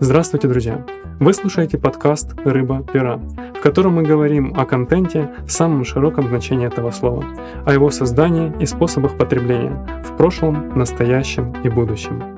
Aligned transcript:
Здравствуйте, 0.00 0.48
друзья! 0.48 0.84
Вы 1.20 1.32
слушаете 1.32 1.78
подкаст 1.78 2.34
«Рыба-пера», 2.44 3.18
в 3.54 3.60
котором 3.60 3.94
мы 3.94 4.02
говорим 4.02 4.52
о 4.58 4.64
контенте 4.64 5.30
в 5.46 5.52
самом 5.52 5.84
широком 5.84 6.26
значении 6.26 6.66
этого 6.66 6.90
слова, 6.90 7.24
о 7.64 7.72
его 7.72 7.88
создании 7.90 8.52
и 8.60 8.66
способах 8.66 9.16
потребления 9.16 10.02
в 10.04 10.16
прошлом, 10.16 10.76
настоящем 10.76 11.54
и 11.62 11.68
будущем. 11.68 12.31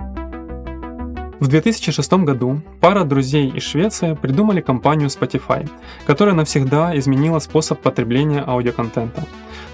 В 1.40 1.48
2006 1.48 2.12
году 2.24 2.60
пара 2.80 3.04
друзей 3.04 3.48
из 3.48 3.62
Швеции 3.64 4.14
придумали 4.14 4.60
компанию 4.60 5.08
Spotify, 5.08 5.68
которая 6.06 6.34
навсегда 6.34 6.96
изменила 6.98 7.38
способ 7.38 7.80
потребления 7.80 8.42
аудиоконтента. 8.46 9.24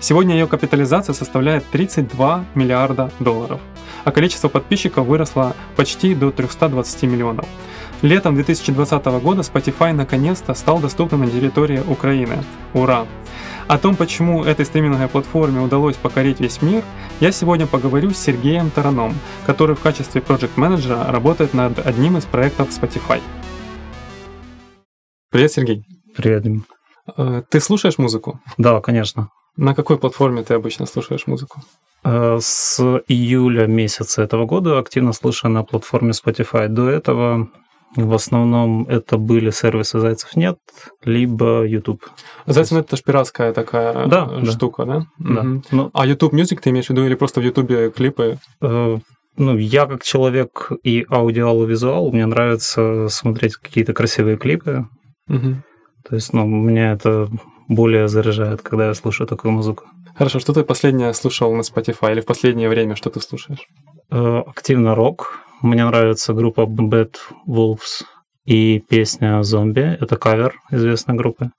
Сегодня 0.01 0.35
ее 0.35 0.47
капитализация 0.47 1.13
составляет 1.13 1.65
32 1.71 2.45
миллиарда 2.55 3.11
долларов, 3.21 3.61
а 4.05 4.11
количество 4.11 4.49
подписчиков 4.49 5.07
выросло 5.07 5.55
почти 5.77 6.15
до 6.15 6.31
320 6.31 7.03
миллионов– 7.03 7.47
Летом 8.03 8.35
2020 8.35 9.05
года 9.23 9.43
Spotify 9.43 9.93
наконец-то 9.93 10.55
стал 10.55 10.79
доступным 10.79 11.21
на 11.21 11.31
территории 11.31 11.83
Украины. 11.87 12.39
Ура! 12.73 13.07
О 13.71 13.79
том, 13.79 13.95
почему 13.95 14.43
этой 14.43 14.67
стриминговой 14.67 15.07
платформе 15.07 15.61
удалось 15.61 15.95
покорить 15.95 16.41
весь 16.41 16.61
мир, 16.61 16.83
я 17.21 17.31
сегодня 17.31 17.69
поговорю 17.69 18.11
с 18.11 18.19
Сергеем 18.19 18.69
Тараном, 18.69 19.15
который 19.47 19.77
в 19.77 19.81
качестве 19.81 20.21
проект-менеджера 20.21 21.05
работает 21.13 21.55
над 21.55 21.79
одним 21.87 22.17
из 22.17 22.25
проектов 22.25 22.71
Spotify. 22.71 23.21
Привет, 25.31 25.53
Сергей. 25.53 25.85
Привет, 26.17 26.43
Дим. 26.43 26.65
Э, 27.17 27.45
ты 27.49 27.61
слушаешь 27.61 27.97
музыку? 27.97 28.41
Да, 28.59 28.81
конечно. 28.81 29.29
На 29.57 29.77
какой 29.77 29.99
платформе 29.99 30.43
ты 30.43 30.55
обычно 30.55 30.87
слушаешь 30.87 31.29
музыку? 31.29 31.61
Э, 32.03 32.39
с 32.41 32.81
июля 33.07 33.69
месяца 33.69 34.23
этого 34.23 34.47
года 34.47 34.81
активно 34.81 35.13
слушаю 35.13 35.53
на 35.53 35.63
платформе 35.63 36.11
Spotify. 36.11 36.67
До 36.67 36.89
этого 36.89 37.49
в 37.97 38.15
основном 38.15 38.87
это 38.89 39.19
были 39.19 39.51
сервисы 39.51 39.99
Зайцев 39.99 40.37
нет, 40.37 40.59
либо 41.05 41.65
YouTube. 41.67 42.05
Зайцев 42.47 42.73
нет 42.73 42.87
это 42.87 42.97
же 42.97 43.03
пиратская 43.03 43.53
такая 43.53 44.07
да, 44.07 44.45
штука, 44.45 44.85
да? 44.85 45.07
Да. 45.19 45.41
Угу. 45.41 45.63
Ну, 45.73 45.91
а 45.93 46.07
YouTube 46.07 46.35
Music 46.35 46.61
ты 46.61 46.71
имеешь 46.71 46.87
в 46.87 46.91
виду 46.91 47.05
или 47.05 47.15
просто 47.15 47.41
в 47.41 47.45
YouTube 47.45 47.95
клипы? 47.95 48.39
Э, 48.61 48.99
ну, 49.37 49.57
я 49.57 49.87
как 49.87 50.03
человек 50.05 50.71
и 50.85 51.05
аудиал, 51.09 52.11
мне 52.13 52.27
нравится 52.27 53.09
смотреть 53.09 53.57
какие-то 53.57 53.93
красивые 53.93 54.37
клипы. 54.37 54.87
Угу. 55.29 55.63
То 56.09 56.15
есть, 56.15 56.33
ну, 56.33 56.47
меня 56.47 56.93
это 56.93 57.29
более 57.69 58.09
заряжает, 58.09 58.63
когда 58.63 58.89
я 58.89 58.95
слушаю 58.95 59.27
такую 59.27 59.53
музыку. 59.53 59.85
Хорошо, 60.17 60.39
что 60.39 60.53
ты 60.53 60.65
последнее 60.65 61.15
слушал 61.15 61.55
на 61.55 61.63
Spotify 61.63 62.13
или 62.13 62.21
в 62.21 62.27
последнее 62.27 62.69
время, 62.69 62.97
что 62.97 63.11
ты 63.11 63.21
слушаешь? 63.21 63.67
Э, 64.11 64.43
активно 64.47 64.95
рок, 64.95 65.39
мне 65.63 65.85
нравится 65.85 66.33
группа 66.33 66.63
Bad 66.63 67.17
Wolves 67.47 68.05
и 68.45 68.81
песня 68.89 69.43
«Зомби». 69.43 69.97
Это 70.01 70.17
кавер 70.17 70.55
известной 70.71 71.15
группы. 71.15 71.51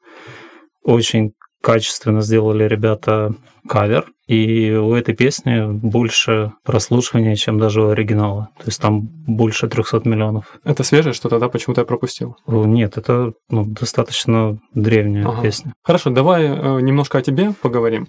Очень 0.83 1.33
качественно 1.61 2.21
сделали 2.21 2.63
ребята 2.63 3.35
кавер, 3.67 4.07
и 4.27 4.71
у 4.71 4.93
этой 4.93 5.13
песни 5.13 5.71
больше 5.71 6.53
прослушивания, 6.63 7.35
чем 7.35 7.59
даже 7.59 7.83
у 7.83 7.89
оригинала. 7.89 8.49
То 8.57 8.65
есть 8.65 8.81
там 8.81 9.01
больше 9.01 9.67
300 9.67 10.01
миллионов. 10.05 10.57
Это 10.63 10.83
свежее 10.83 11.13
что 11.13 11.29
тогда 11.29 11.49
почему-то 11.49 11.81
я 11.81 11.85
пропустил? 11.85 12.35
Нет, 12.47 12.97
это 12.97 13.33
ну, 13.49 13.65
достаточно 13.65 14.57
древняя 14.73 15.27
ага. 15.27 15.41
песня. 15.41 15.73
Хорошо, 15.83 16.09
давай 16.09 16.45
э, 16.45 16.81
немножко 16.81 17.19
о 17.19 17.21
тебе 17.21 17.53
поговорим. 17.61 18.07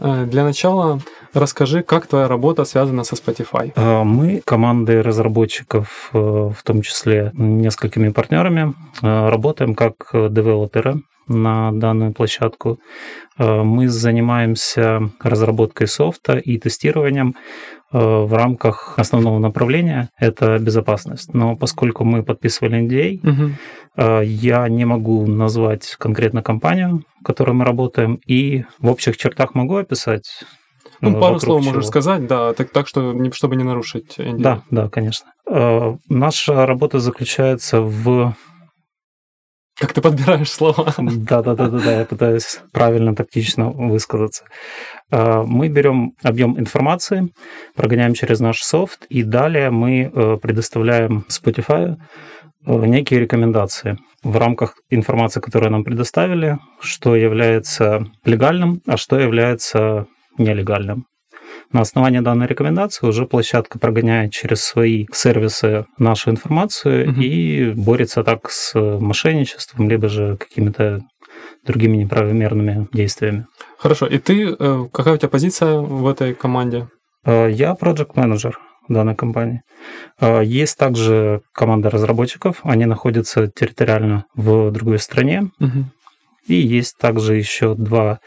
Э, 0.00 0.26
для 0.26 0.44
начала 0.44 1.00
расскажи, 1.34 1.82
как 1.82 2.06
твоя 2.06 2.28
работа 2.28 2.64
связана 2.64 3.04
со 3.04 3.16
Spotify. 3.16 3.72
Э, 3.76 4.02
мы 4.04 4.42
командой 4.44 5.00
разработчиков, 5.00 6.10
в 6.12 6.56
том 6.64 6.82
числе 6.82 7.30
несколькими 7.34 8.10
партнерами, 8.10 8.74
работаем 9.02 9.74
как 9.74 9.94
девелоперы 10.12 11.02
на 11.28 11.72
данную 11.72 12.12
площадку. 12.12 12.78
Э, 13.38 13.62
мы 13.62 13.88
занимаемся 13.88 15.10
разработкой 15.20 15.86
софта 15.86 16.38
и 16.38 16.58
тестированием 16.58 17.34
э, 17.92 17.98
в 17.98 18.32
рамках 18.34 18.94
основного 18.98 19.38
направления– 19.38 20.10
это 20.18 20.58
безопасность. 20.58 21.34
Но 21.34 21.56
поскольку 21.56 22.04
мы 22.04 22.22
подписывали 22.22 22.80
NDA, 22.80 23.20
угу. 23.22 23.50
Э, 23.94 24.22
я 24.24 24.68
не 24.68 24.84
могу 24.86 25.26
назвать 25.26 25.96
конкретно 25.98 26.42
компанию, 26.42 27.04
в 27.20 27.24
которой 27.24 27.52
мы 27.52 27.64
работаем, 27.64 28.20
и 28.26 28.64
в 28.78 28.88
общих 28.88 29.16
чертах 29.16 29.54
могу 29.54 29.76
описать 29.76 30.44
ну, 31.10 31.20
пару 31.20 31.40
слов 31.40 31.62
чего. 31.62 31.72
можешь 31.72 31.88
сказать, 31.88 32.26
да, 32.26 32.52
так, 32.52 32.70
так 32.70 32.88
что, 32.88 33.14
чтобы 33.32 33.56
не 33.56 33.64
нарушить 33.64 34.18
NDA. 34.18 34.38
Да, 34.38 34.62
да, 34.70 34.88
конечно. 34.88 35.32
Наша 36.08 36.66
работа 36.66 37.00
заключается 37.00 37.80
в 37.80 38.34
как 39.82 39.94
ты 39.94 40.00
подбираешь 40.00 40.50
слова? 40.50 40.94
Да-да-да-да, 40.96 42.00
я 42.00 42.04
пытаюсь 42.04 42.60
правильно, 42.72 43.16
тактично 43.16 43.70
высказаться. 43.70 44.44
А, 45.10 45.42
мы 45.42 45.68
берем 45.68 46.12
объем 46.22 46.58
информации, 46.58 47.32
прогоняем 47.74 48.14
через 48.14 48.38
наш 48.40 48.62
софт, 48.62 49.06
и 49.08 49.22
далее 49.22 49.70
мы 49.70 50.02
э, 50.02 50.36
предоставляем 50.40 51.24
Spotify 51.28 51.96
э, 52.64 52.86
некие 52.86 53.18
рекомендации 53.18 53.98
в 54.22 54.36
рамках 54.36 54.76
информации, 54.90 55.40
которую 55.40 55.72
нам 55.72 55.84
предоставили, 55.84 56.58
что 56.80 57.16
является 57.16 58.06
легальным, 58.24 58.82
а 58.86 58.96
что 58.96 59.18
является 59.18 60.06
нелегальным. 60.38 61.06
На 61.72 61.80
основании 61.80 62.20
данной 62.20 62.46
рекомендации 62.46 63.06
уже 63.06 63.26
площадка 63.26 63.78
прогоняет 63.78 64.32
через 64.32 64.62
свои 64.62 65.06
сервисы 65.12 65.86
нашу 65.98 66.30
информацию 66.30 67.10
угу. 67.10 67.20
и 67.20 67.72
борется 67.72 68.22
так 68.24 68.50
с 68.50 68.74
мошенничеством, 68.74 69.88
либо 69.88 70.08
же 70.08 70.36
какими-то 70.36 71.00
другими 71.64 71.96
неправомерными 71.96 72.88
действиями. 72.92 73.46
Хорошо. 73.78 74.06
И 74.06 74.18
ты, 74.18 74.54
э, 74.58 74.84
какая 74.92 75.14
у 75.14 75.16
тебя 75.16 75.28
позиция 75.28 75.78
в 75.78 76.06
этой 76.06 76.34
команде? 76.34 76.88
Э, 77.24 77.50
я 77.50 77.74
проект 77.74 78.16
менеджер 78.16 78.58
данной 78.88 79.14
компании. 79.14 79.62
Э, 80.20 80.42
есть 80.44 80.76
также 80.76 81.42
команда 81.52 81.90
разработчиков, 81.90 82.60
они 82.64 82.86
находятся 82.86 83.46
территориально 83.46 84.24
в 84.34 84.70
другой 84.70 84.98
стране. 84.98 85.50
Угу. 85.60 85.84
И 86.46 86.54
есть 86.54 86.96
также 86.98 87.36
еще 87.36 87.74
два 87.74 88.20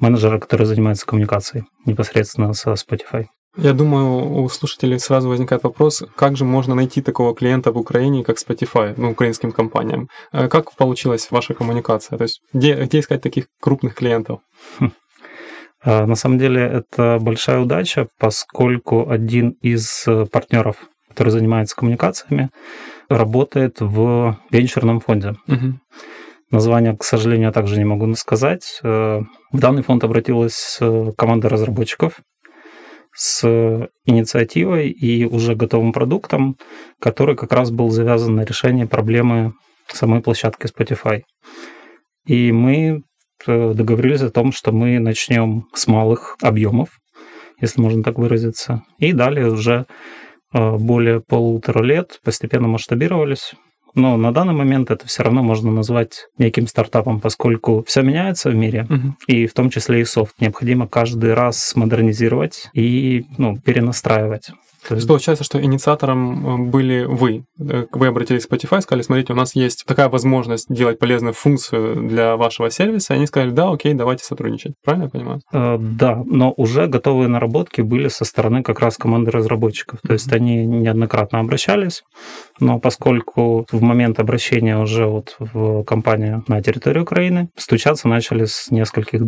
менеджера, 0.00 0.38
которые 0.38 0.66
занимаются 0.66 1.06
коммуникацией 1.06 1.64
непосредственно 1.86 2.52
со 2.54 2.72
Spotify. 2.72 3.26
Я 3.56 3.72
думаю, 3.72 4.42
у 4.42 4.48
слушателей 4.48 5.00
сразу 5.00 5.28
возникает 5.28 5.64
вопрос, 5.64 6.04
как 6.14 6.36
же 6.36 6.44
можно 6.44 6.74
найти 6.74 7.02
такого 7.02 7.34
клиента 7.34 7.72
в 7.72 7.78
Украине, 7.78 8.22
как 8.22 8.36
Spotify, 8.36 8.94
ну, 8.96 9.10
украинским 9.10 9.50
компаниям? 9.50 10.08
Э, 10.32 10.48
как 10.48 10.72
получилась 10.76 11.30
ваша 11.30 11.54
коммуникация? 11.54 12.18
То 12.18 12.22
есть 12.22 12.40
где, 12.52 12.74
где 12.74 13.00
искать 13.00 13.20
таких 13.20 13.46
крупных 13.60 13.94
клиентов? 13.94 14.40
Хм. 14.78 14.92
А, 15.82 16.06
на 16.06 16.14
самом 16.14 16.38
деле 16.38 16.60
это 16.62 17.18
большая 17.20 17.60
удача, 17.60 18.06
поскольку 18.18 19.10
один 19.10 19.50
из 19.60 20.04
э, 20.06 20.26
партнеров, 20.26 20.76
который 21.08 21.30
занимается 21.30 21.74
коммуникациями, 21.74 22.50
работает 23.08 23.80
в 23.80 24.38
венчурном 24.50 25.00
фонде. 25.00 25.34
Угу. 25.48 25.80
Название, 26.50 26.96
к 26.96 27.04
сожалению, 27.04 27.52
также 27.52 27.76
не 27.76 27.84
могу 27.84 28.12
сказать. 28.14 28.80
Э, 28.82 29.20
в 29.52 29.58
данный 29.58 29.82
фонд 29.82 30.02
обратилась 30.04 30.78
э, 30.80 31.12
команда 31.16 31.50
разработчиков 31.50 32.20
с 33.14 33.88
инициативой 34.06 34.88
и 34.88 35.26
уже 35.26 35.54
готовым 35.54 35.92
продуктом, 35.92 36.56
который 37.00 37.36
как 37.36 37.52
раз 37.52 37.70
был 37.70 37.90
завязан 37.90 38.36
на 38.36 38.44
решение 38.44 38.86
проблемы 38.86 39.52
самой 39.88 40.22
площадки 40.22 40.66
Spotify. 40.66 41.20
И 42.24 42.50
мы 42.50 43.02
э, 43.46 43.72
договорились 43.74 44.22
о 44.22 44.30
том, 44.30 44.50
что 44.52 44.72
мы 44.72 44.98
начнем 45.00 45.66
с 45.74 45.86
малых 45.86 46.36
объемов, 46.40 46.88
если 47.60 47.82
можно 47.82 48.02
так 48.02 48.18
выразиться, 48.18 48.84
и 48.98 49.12
далее 49.12 49.50
уже 49.50 49.86
более 50.50 51.20
полутора 51.20 51.82
лет 51.82 52.20
постепенно 52.24 52.68
масштабировались 52.68 53.52
но 53.98 54.16
на 54.16 54.32
данный 54.32 54.54
момент 54.54 54.90
это 54.90 55.06
все 55.06 55.22
равно 55.22 55.42
можно 55.42 55.70
назвать 55.70 56.28
неким 56.38 56.66
стартапом, 56.66 57.20
поскольку 57.20 57.84
все 57.86 58.02
меняется 58.02 58.50
в 58.50 58.54
мире, 58.54 58.86
угу. 58.88 59.14
и 59.26 59.46
в 59.46 59.52
том 59.52 59.70
числе 59.70 60.00
и 60.00 60.04
софт. 60.04 60.40
Необходимо 60.40 60.86
каждый 60.88 61.34
раз 61.34 61.74
модернизировать 61.76 62.70
и 62.72 63.26
ну, 63.36 63.58
перенастраивать. 63.58 64.50
То 64.88 64.94
есть 64.94 65.06
получается, 65.06 65.44
что 65.44 65.62
инициатором 65.62 66.70
были 66.70 67.04
вы. 67.04 67.44
Вы 67.58 68.06
обратились 68.06 68.46
в 68.46 68.50
Spotify, 68.50 68.80
сказали, 68.80 69.02
смотрите, 69.02 69.32
у 69.34 69.36
нас 69.36 69.54
есть 69.54 69.84
такая 69.84 70.08
возможность 70.08 70.72
делать 70.72 70.98
полезную 70.98 71.34
функцию 71.34 72.08
для 72.08 72.36
вашего 72.36 72.70
сервиса, 72.70 73.12
и 73.12 73.16
они 73.16 73.26
сказали, 73.26 73.50
да, 73.50 73.70
окей, 73.70 73.92
давайте 73.92 74.24
сотрудничать. 74.24 74.74
Правильно 74.82 75.04
я 75.04 75.10
понимаю? 75.10 75.40
Да, 75.52 76.22
но 76.24 76.54
уже 76.56 76.86
готовые 76.86 77.28
наработки 77.28 77.82
были 77.82 78.08
со 78.08 78.24
стороны 78.24 78.62
как 78.62 78.80
раз 78.80 78.96
команды 78.96 79.30
разработчиков. 79.30 80.00
То 80.00 80.14
есть 80.14 80.32
они 80.32 80.64
неоднократно 80.64 81.40
обращались, 81.40 82.02
но 82.60 82.78
поскольку 82.78 83.66
в 83.70 83.82
момент 83.82 84.18
обращения 84.20 84.78
уже 84.78 85.06
вот 85.06 85.36
в 85.38 85.84
компанию 85.84 86.44
на 86.48 86.62
территории 86.62 87.00
Украины, 87.00 87.48
стучаться 87.56 88.08
начали 88.08 88.44
с 88.44 88.70
нескольких 88.70 89.22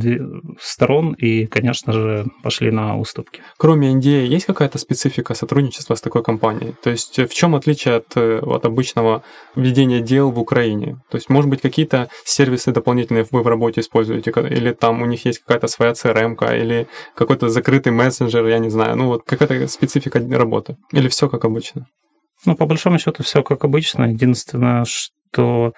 сторон 0.60 1.12
и, 1.12 1.46
конечно 1.46 1.92
же, 1.92 2.26
пошли 2.42 2.70
на 2.70 2.98
уступки. 2.98 3.42
Кроме 3.56 3.90
Индии, 3.90 4.26
есть 4.26 4.46
какая-то 4.46 4.78
специфика 4.78 5.34
сотрудничества 5.34 5.94
с 5.94 6.00
такой 6.00 6.22
компанией? 6.22 6.74
То 6.82 6.90
есть 6.90 7.18
в 7.18 7.34
чем 7.34 7.54
отличие 7.54 7.96
от, 7.96 8.16
от 8.16 8.64
обычного 8.64 9.22
ведения 9.54 10.00
дел 10.00 10.30
в 10.30 10.38
Украине? 10.38 11.00
То 11.10 11.16
есть, 11.16 11.28
может 11.28 11.50
быть, 11.50 11.60
какие-то 11.60 12.08
сервисы 12.24 12.72
дополнительные 12.72 13.26
вы 13.30 13.42
в 13.42 13.46
работе 13.46 13.80
используете, 13.80 14.30
или 14.30 14.72
там 14.72 15.02
у 15.02 15.06
них 15.06 15.24
есть 15.24 15.40
какая-то 15.40 15.68
своя 15.68 15.92
CRM, 15.92 16.36
или 16.60 16.86
какой-то 17.14 17.48
закрытый 17.48 17.92
мессенджер, 17.92 18.46
я 18.46 18.58
не 18.58 18.70
знаю, 18.70 18.96
ну 18.96 19.06
вот 19.06 19.22
какая-то 19.24 19.68
специфика 19.68 20.20
работы? 20.30 20.76
Или 20.92 21.08
все 21.08 21.28
как 21.28 21.44
обычно? 21.44 21.86
Ну, 22.46 22.56
по 22.56 22.66
большому 22.66 22.98
счету, 22.98 23.22
все 23.22 23.42
как 23.42 23.64
обычно. 23.64 24.04
Единственное, 24.04 24.84
что 24.84 25.72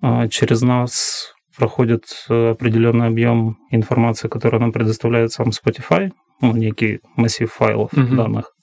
а, 0.00 0.28
через 0.28 0.62
нас 0.62 1.34
проходит 1.56 2.04
э, 2.28 2.50
определенный 2.50 3.08
объем 3.08 3.58
информации, 3.70 4.28
которая 4.28 4.60
нам 4.60 4.72
предоставляет 4.72 5.32
сам 5.32 5.48
Spotify, 5.48 6.10
ну, 6.40 6.52
некий 6.56 7.00
массив 7.16 7.52
файлов 7.52 7.92
uh-huh. 7.92 8.16
данных. 8.16 8.54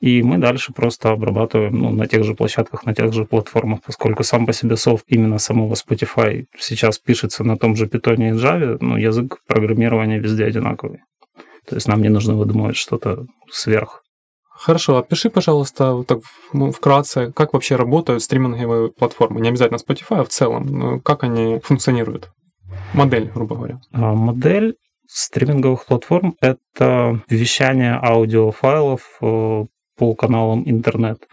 И 0.00 0.22
мы 0.22 0.38
дальше 0.38 0.72
просто 0.72 1.10
обрабатываем 1.10 1.74
ну, 1.74 1.90
на 1.90 2.06
тех 2.06 2.24
же 2.24 2.34
площадках, 2.34 2.84
на 2.84 2.94
тех 2.94 3.12
же 3.12 3.24
платформах, 3.24 3.80
поскольку 3.86 4.22
сам 4.22 4.46
по 4.46 4.52
себе 4.52 4.76
софт 4.76 5.04
именно 5.08 5.38
самого 5.38 5.74
Spotify 5.74 6.44
сейчас 6.58 6.98
пишется 6.98 7.44
на 7.44 7.56
том 7.56 7.76
же 7.76 7.86
Python 7.86 8.16
и 8.16 8.32
Java, 8.32 8.76
ну, 8.80 8.96
язык 8.96 9.38
программирования 9.46 10.18
везде 10.18 10.44
одинаковый. 10.44 11.00
То 11.66 11.76
есть 11.76 11.88
нам 11.88 12.02
не 12.02 12.10
нужно 12.10 12.34
выдумывать 12.34 12.76
что-то 12.76 13.26
сверх. 13.50 14.03
Хорошо, 14.64 14.96
опиши, 14.96 15.28
пожалуйста, 15.28 16.04
так 16.04 16.20
ну, 16.54 16.72
вкратце, 16.72 17.30
как 17.32 17.52
вообще 17.52 17.76
работают 17.76 18.22
стриминговые 18.22 18.90
платформы. 18.90 19.42
Не 19.42 19.50
обязательно 19.50 19.76
Spotify, 19.76 20.20
а 20.20 20.24
в 20.24 20.30
целом. 20.30 20.66
Ну, 20.66 21.00
как 21.00 21.22
они 21.22 21.60
функционируют? 21.62 22.30
Модель, 22.94 23.30
грубо 23.34 23.56
говоря. 23.56 23.80
А, 23.92 24.14
модель 24.14 24.76
стриминговых 25.06 25.84
платформ— 25.84 26.34
это 26.40 27.20
вещание 27.28 28.00
аудиофайлов 28.02 29.02
э, 29.20 29.64
по 29.98 30.14
каналам 30.14 30.62
интернет. 30.64 31.28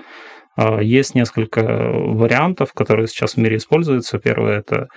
А, 0.58 0.82
есть 0.82 1.16
несколько 1.16 1.62
вариантов, 1.62 2.74
которые 2.74 3.08
сейчас 3.08 3.36
в 3.36 3.38
мире 3.38 3.56
используются. 3.56 4.20
Первое– 4.20 4.58
это 4.60 4.90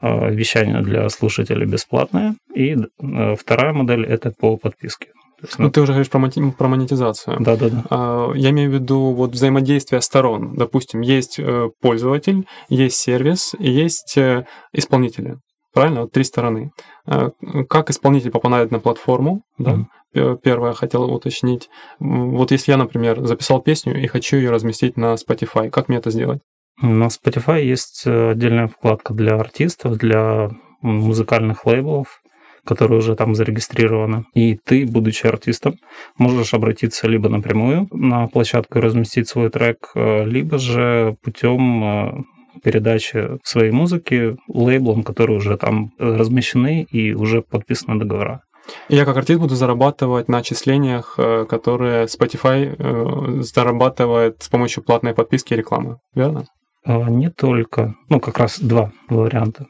а, 0.00 0.28
вещание 0.28 0.80
для 0.82 1.08
слушателей 1.08 1.66
бесплатное, 1.66 2.36
и 2.54 2.76
э, 2.76 3.34
вторая 3.34 3.72
модель– 3.72 4.06
это 4.06 4.30
по 4.30 4.56
подписке. 4.56 5.08
Есть, 5.42 5.58
ну, 5.58 5.66
ну, 5.66 5.70
ты 5.70 5.80
уже 5.80 5.92
говоришь 5.92 6.10
про, 6.10 6.20
про 6.52 6.68
монетизацию. 6.68 7.36
Да, 7.40 7.56
да, 7.56 7.68
да. 7.68 8.32
Я 8.34 8.50
имею 8.50 8.70
в 8.70 8.74
виду 8.74 9.12
вот 9.12 9.32
взаимодействие 9.32 10.00
сторон. 10.00 10.54
Допустим, 10.56 11.00
есть 11.00 11.38
э, 11.38 11.70
пользователь, 11.80 12.46
есть 12.68 12.96
сервис 12.96 13.54
есть 13.58 14.16
э, 14.16 14.46
исполнители. 14.72 15.38
Правильно? 15.72 16.02
Вот 16.02 16.12
три 16.12 16.24
стороны. 16.24 16.72
А, 17.06 17.30
как 17.68 17.90
исполнитель 17.90 18.30
попадает 18.30 18.70
на 18.70 18.80
платформу, 18.80 19.42
да? 19.58 19.86
Mm-hmm. 20.14 20.38
Первое 20.42 20.72
хотел 20.72 21.04
уточнить. 21.04 21.68
Вот 22.00 22.50
если 22.50 22.72
я, 22.72 22.76
например, 22.76 23.24
записал 23.24 23.62
песню 23.62 23.96
и 23.96 24.08
хочу 24.08 24.38
ее 24.38 24.50
разместить 24.50 24.96
на 24.96 25.14
Spotify, 25.14 25.70
как 25.70 25.88
мне 25.88 25.98
это 25.98 26.10
сделать? 26.10 26.40
На 26.82 27.06
Spotify 27.06 27.62
есть 27.62 28.02
э, 28.06 28.30
отдельная 28.30 28.66
вкладка 28.66 29.14
для 29.14 29.36
артистов, 29.36 29.98
для 29.98 30.50
музыкальных 30.82 31.64
лейблов 31.66 32.20
которые 32.64 32.98
уже 32.98 33.16
там 33.16 33.34
зарегистрированы. 33.34 34.24
И 34.34 34.56
ты, 34.56 34.86
будучи 34.86 35.26
артистом, 35.26 35.74
можешь 36.18 36.54
обратиться 36.54 37.08
либо 37.08 37.28
напрямую 37.28 37.88
на 37.90 38.26
площадку 38.28 38.78
и 38.78 38.82
разместить 38.82 39.28
свой 39.28 39.50
трек, 39.50 39.90
э, 39.94 40.24
либо 40.24 40.58
же 40.58 41.16
путем 41.22 41.84
э, 41.84 42.22
передачи 42.62 43.38
своей 43.42 43.70
музыки 43.70 44.36
лейблам, 44.48 45.02
которые 45.02 45.38
уже 45.38 45.56
там 45.56 45.90
размещены 45.98 46.86
и 46.90 47.14
уже 47.14 47.42
подписаны 47.42 47.98
договора. 47.98 48.42
Я 48.88 49.04
как 49.04 49.16
артист 49.16 49.40
буду 49.40 49.54
зарабатывать 49.54 50.28
на 50.28 50.38
отчислениях, 50.38 51.14
э, 51.18 51.46
которые 51.48 52.04
Spotify 52.06 53.42
зарабатывает 53.42 54.42
с 54.42 54.48
помощью 54.48 54.84
платной 54.84 55.14
подписки 55.14 55.54
и 55.54 55.56
рекламы, 55.56 55.98
верно? 56.14 56.44
Не 56.86 57.30
только. 57.30 57.94
Ну, 58.08 58.20
как 58.20 58.38
раз 58.38 58.58
два 58.58 58.90
варианта. 59.08 59.66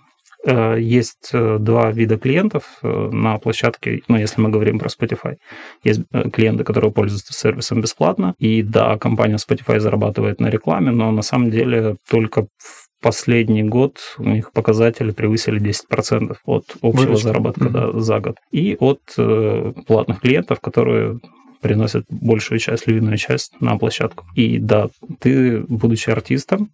Э, 0.46 0.76
есть 0.80 1.30
э, 1.32 1.58
два 1.60 1.90
вида 1.90 2.16
клиентов 2.16 2.78
э, 2.82 3.10
на 3.12 3.38
площадке, 3.38 4.02
ну, 4.08 4.16
если 4.16 4.40
мы 4.40 4.48
говорим 4.48 4.78
про 4.78 4.88
Spotify. 4.88 5.36
Есть 5.84 6.02
клиенты, 6.32 6.64
которые 6.64 6.92
пользуются 6.92 7.34
сервисом 7.34 7.80
бесплатно, 7.80 8.34
и 8.38 8.62
да, 8.62 8.96
компания 8.96 9.36
Spotify 9.36 9.80
зарабатывает 9.80 10.40
на 10.40 10.48
рекламе, 10.48 10.92
но 10.92 11.10
на 11.10 11.22
самом 11.22 11.50
деле 11.50 11.96
только 12.08 12.46
в 12.56 12.90
последний 13.02 13.62
год 13.62 13.98
у 14.18 14.24
них 14.28 14.52
показатели 14.52 15.10
превысили 15.10 15.60
10% 15.60 16.36
от 16.44 16.64
общего 16.82 17.02
Выручка. 17.02 17.28
заработка 17.28 17.64
mm-hmm. 17.66 17.92
да, 17.92 18.00
за 18.00 18.20
год. 18.20 18.36
И 18.50 18.76
от 18.78 19.00
э, 19.18 19.72
платных 19.86 20.20
клиентов, 20.20 20.60
которые 20.60 21.18
приносят 21.60 22.04
большую 22.08 22.58
часть, 22.58 22.86
львиную 22.86 23.18
часть 23.18 23.60
на 23.60 23.76
площадку. 23.76 24.24
И 24.34 24.58
да, 24.58 24.88
ты, 25.18 25.60
будучи 25.68 26.08
артистом, 26.08 26.70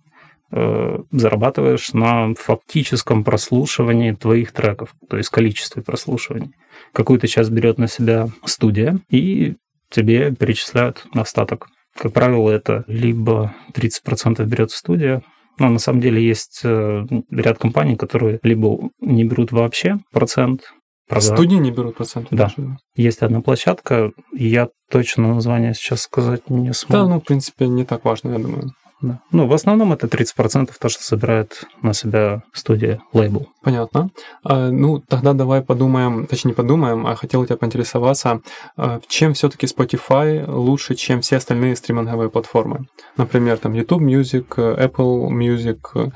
Э, 0.52 0.98
зарабатываешь 1.10 1.92
на 1.92 2.32
фактическом 2.34 3.24
прослушивании 3.24 4.12
твоих 4.12 4.52
треков, 4.52 4.94
то 5.10 5.16
есть 5.16 5.28
количестве 5.28 5.82
прослушиваний. 5.82 6.52
Какую-то 6.92 7.26
часть 7.26 7.50
берет 7.50 7.78
на 7.78 7.88
себя 7.88 8.28
студия, 8.44 9.00
и 9.10 9.56
тебе 9.90 10.32
перечисляют 10.32 11.04
остаток. 11.12 11.66
Как 11.98 12.12
правило, 12.12 12.48
это 12.48 12.84
либо 12.86 13.56
30% 13.74 14.44
берет 14.44 14.70
студия, 14.70 15.22
но 15.58 15.68
на 15.68 15.80
самом 15.80 16.00
деле 16.00 16.24
есть 16.24 16.60
э, 16.62 17.06
ряд 17.30 17.58
компаний, 17.58 17.96
которые 17.96 18.38
либо 18.44 18.90
не 19.00 19.24
берут 19.24 19.50
вообще 19.50 19.98
процент, 20.12 20.62
Продаж. 21.08 21.24
Студии 21.24 21.56
не 21.56 21.70
берут 21.70 21.96
процент? 21.96 22.26
Да. 22.32 22.50
Есть 22.96 23.22
одна 23.22 23.40
площадка, 23.40 24.10
я 24.32 24.68
точно 24.90 25.34
название 25.34 25.72
сейчас 25.72 26.02
сказать 26.02 26.50
не 26.50 26.72
смогу. 26.72 27.04
Да, 27.04 27.08
ну, 27.08 27.20
в 27.20 27.24
принципе, 27.24 27.68
не 27.68 27.84
так 27.84 28.04
важно, 28.04 28.30
я 28.30 28.38
думаю. 28.38 28.72
Да. 29.02 29.20
Ну, 29.30 29.46
в 29.46 29.52
основном 29.52 29.92
это 29.92 30.06
30% 30.06 30.70
то, 30.78 30.88
что 30.88 31.02
собирает 31.02 31.64
на 31.82 31.92
себя 31.92 32.42
студия 32.52 33.02
лейбл. 33.12 33.48
Понятно. 33.62 34.10
А, 34.42 34.70
ну, 34.70 35.00
тогда 35.00 35.34
давай 35.34 35.60
подумаем, 35.60 36.26
точнее, 36.26 36.50
не 36.50 36.54
подумаем, 36.54 37.06
а 37.06 37.14
хотел 37.14 37.44
тебя 37.44 37.58
поинтересоваться, 37.58 38.40
а, 38.76 39.00
чем 39.06 39.34
все-таки 39.34 39.66
Spotify 39.66 40.50
лучше, 40.50 40.94
чем 40.94 41.20
все 41.20 41.36
остальные 41.36 41.76
стриминговые 41.76 42.30
платформы? 42.30 42.86
Например, 43.18 43.58
там 43.58 43.74
YouTube 43.74 44.02
Music, 44.02 44.46
Apple 44.56 45.28
Music 45.28 46.12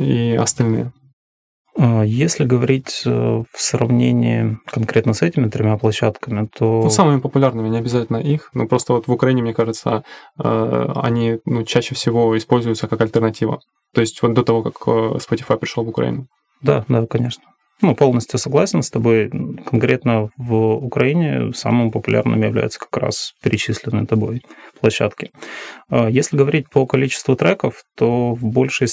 и 0.00 0.36
остальные. 0.40 0.92
А, 1.78 2.02
если 2.02 2.44
говорить 2.44 3.02
э, 3.04 3.10
в 3.10 3.60
сравнении 3.60 4.58
конкретно 4.66 5.12
с 5.12 5.22
этими 5.22 5.48
тремя 5.48 5.76
площадками, 5.76 6.48
то... 6.58 6.82
Ну, 6.82 6.90
самыми 6.90 7.20
популярными, 7.20 7.68
не 7.68 7.78
обязательно 7.78 8.16
их, 8.16 8.50
но 8.54 8.66
просто 8.66 8.94
вот 8.94 9.06
в 9.06 9.12
Украине, 9.12 9.42
мне 9.42 9.54
кажется, 9.54 10.04
э, 10.38 10.92
они 10.94 11.38
ну, 11.44 11.64
чаще 11.64 11.94
всего 11.94 12.36
используются 12.36 12.88
как 12.88 13.00
альтернатива. 13.00 13.60
То 13.94 14.00
есть 14.00 14.22
вот 14.22 14.32
до 14.32 14.42
того, 14.42 14.62
как 14.62 14.74
э, 14.86 15.18
Spotify 15.18 15.58
пришел 15.58 15.84
в 15.84 15.88
Украину. 15.88 16.26
Да, 16.62 16.84
да, 16.88 17.06
конечно. 17.06 17.44
Ну, 17.82 17.94
полностью 17.94 18.38
согласен 18.38 18.82
с 18.82 18.90
тобой. 18.90 19.30
Конкретно 19.30 20.30
в 20.38 20.54
Украине 20.54 21.52
самым 21.52 21.90
популярным 21.90 22.42
являются 22.42 22.78
как 22.78 22.96
раз 22.96 23.34
перечисленные 23.42 24.06
тобой 24.06 24.42
площадки. 24.80 25.30
А, 25.90 26.08
если 26.08 26.38
говорить 26.38 26.70
по 26.70 26.86
количеству 26.86 27.36
треков, 27.36 27.84
то 27.94 28.32
в 28.32 28.42
большей 28.44 28.88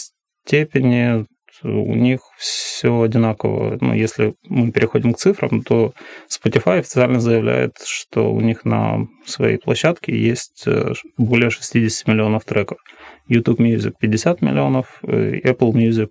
степени 0.45 1.25
у 1.63 1.95
них 1.95 2.19
все 2.37 3.01
одинаково. 3.01 3.77
Ну, 3.79 3.93
если 3.93 4.35
мы 4.47 4.71
переходим 4.71 5.13
к 5.13 5.17
цифрам, 5.17 5.61
то 5.61 5.93
Spotify 6.29 6.79
официально 6.79 7.19
заявляет, 7.19 7.77
что 7.85 8.31
у 8.31 8.41
них 8.41 8.65
на 8.65 9.07
своей 9.25 9.57
площадке 9.57 10.17
есть 10.17 10.63
э, 10.65 10.93
более 11.17 11.49
60 11.49 12.07
миллионов 12.07 12.45
треков. 12.45 12.79
YouTube 13.27 13.61
Music 13.61 13.93
50 13.99 14.41
миллионов, 14.41 14.99
Apple 15.03 15.71
Music 15.71 16.09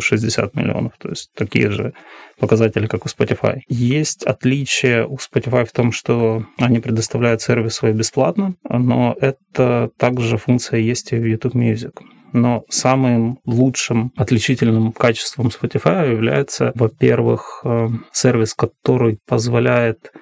60 0.00 0.54
миллионов. 0.54 0.92
То 0.98 1.08
есть 1.08 1.30
такие 1.34 1.70
же 1.70 1.94
показатели, 2.38 2.86
как 2.86 3.06
у 3.06 3.08
Spotify. 3.08 3.60
Есть 3.68 4.24
отличие 4.24 5.06
у 5.06 5.16
Spotify 5.16 5.64
в 5.64 5.72
том, 5.72 5.90
что 5.90 6.44
они 6.58 6.80
предоставляют 6.80 7.40
сервис 7.40 7.74
свой 7.74 7.92
бесплатно, 7.92 8.54
но 8.68 9.16
это 9.20 9.90
также 9.96 10.36
функция 10.36 10.80
есть 10.80 11.12
и 11.12 11.16
в 11.16 11.24
YouTube 11.24 11.54
Music 11.54 11.92
но 12.32 12.64
самым 12.68 13.38
лучшим 13.44 14.12
отличительным 14.16 14.92
качеством 14.92 15.48
Spotify 15.48 16.10
является, 16.10 16.72
во-первых, 16.74 17.62
э, 17.64 17.88
сервис, 18.12 18.54
который 18.54 19.18
позволяет 19.26 20.12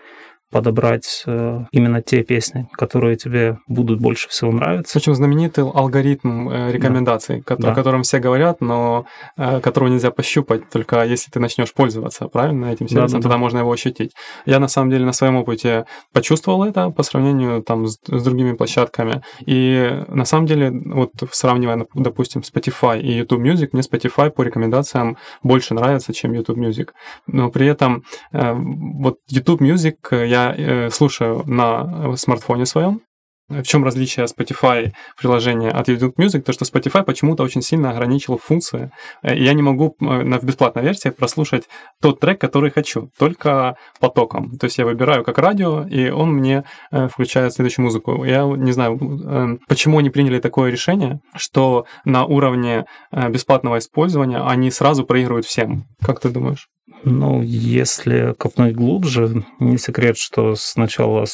подобрать 0.50 1.24
э, 1.26 1.64
именно 1.72 2.00
те 2.00 2.22
песни, 2.22 2.68
которые 2.72 3.16
тебе 3.16 3.58
будут 3.66 4.00
больше 4.00 4.28
всего 4.28 4.50
нравиться. 4.50 4.98
Очень 4.98 5.14
знаменитый 5.14 5.64
алгоритм 5.64 6.48
э, 6.48 6.72
рекомендаций, 6.72 7.44
да. 7.46 7.72
о 7.72 7.74
котором 7.74 8.02
все 8.02 8.18
говорят, 8.18 8.62
но 8.62 9.04
э, 9.36 9.60
которого 9.60 9.88
нельзя 9.88 10.10
пощупать, 10.10 10.70
только 10.70 11.04
если 11.04 11.30
ты 11.30 11.38
начнешь 11.38 11.74
пользоваться, 11.74 12.28
правильно, 12.28 12.66
этим 12.66 12.88
сервисом, 12.88 13.18
да, 13.18 13.18
да, 13.18 13.22
тогда 13.22 13.34
да. 13.34 13.38
можно 13.38 13.58
его 13.58 13.72
ощутить. 13.72 14.12
Я 14.46 14.58
на 14.58 14.68
самом 14.68 14.90
деле 14.90 15.04
на 15.04 15.12
своем 15.12 15.36
опыте 15.36 15.84
почувствовал 16.12 16.64
это 16.64 16.88
по 16.90 17.02
сравнению 17.02 17.62
там 17.62 17.86
с, 17.86 17.98
с 18.06 18.24
другими 18.24 18.52
площадками. 18.52 19.22
И 19.44 20.02
на 20.08 20.24
самом 20.24 20.46
деле, 20.46 20.70
вот 20.70 21.12
сравнивая, 21.30 21.86
допустим, 21.94 22.40
Spotify 22.40 22.98
и 22.98 23.12
YouTube 23.12 23.42
Music, 23.42 23.68
мне 23.72 23.82
Spotify 23.82 24.30
по 24.30 24.42
рекомендациям 24.42 25.18
больше 25.42 25.74
нравится, 25.74 26.14
чем 26.14 26.32
YouTube 26.32 26.58
Music. 26.58 26.88
Но 27.26 27.50
при 27.50 27.66
этом 27.66 28.04
вот 28.32 29.18
YouTube 29.28 29.60
Music 29.60 29.96
я 30.26 30.37
я 30.38 30.54
э, 30.56 30.90
слушаю 30.90 31.42
на 31.46 32.16
смартфоне 32.16 32.66
своем. 32.66 33.00
В 33.48 33.62
чем 33.62 33.82
различие 33.82 34.26
Spotify 34.26 34.92
приложения 35.18 35.70
от 35.70 35.88
YouTube 35.88 36.18
Music? 36.18 36.42
То, 36.42 36.52
что 36.52 36.66
Spotify 36.66 37.02
почему-то 37.02 37.42
очень 37.42 37.62
сильно 37.62 37.90
ограничил 37.90 38.36
функции. 38.36 38.90
Э, 39.22 39.36
я 39.36 39.54
не 39.54 39.62
могу 39.62 39.96
э, 40.00 40.04
на 40.04 40.38
бесплатной 40.38 40.82
версии 40.82 41.08
прослушать 41.08 41.64
тот 42.00 42.20
трек, 42.20 42.40
который 42.40 42.70
хочу, 42.70 43.10
только 43.18 43.76
потоком. 44.00 44.58
То 44.58 44.66
есть 44.66 44.78
я 44.78 44.84
выбираю 44.84 45.24
как 45.24 45.38
радио, 45.38 45.86
и 45.86 46.10
он 46.10 46.32
мне 46.34 46.64
включает 46.90 47.52
следующую 47.52 47.84
музыку. 47.84 48.24
Я 48.24 48.44
не 48.44 48.72
знаю, 48.72 49.60
почему 49.68 49.98
они 49.98 50.10
приняли 50.10 50.40
такое 50.40 50.70
решение, 50.70 51.20
что 51.34 51.86
на 52.04 52.24
уровне 52.24 52.84
бесплатного 53.12 53.78
использования 53.78 54.40
они 54.46 54.70
сразу 54.70 55.04
проигрывают 55.04 55.46
всем. 55.46 55.84
Как 56.02 56.20
ты 56.20 56.28
думаешь? 56.28 56.68
Ну, 57.04 57.42
если 57.42 58.34
копнуть 58.38 58.74
глубже, 58.74 59.44
не 59.60 59.78
секрет, 59.78 60.16
что 60.16 60.54
с 60.54 60.76
начала 60.76 61.24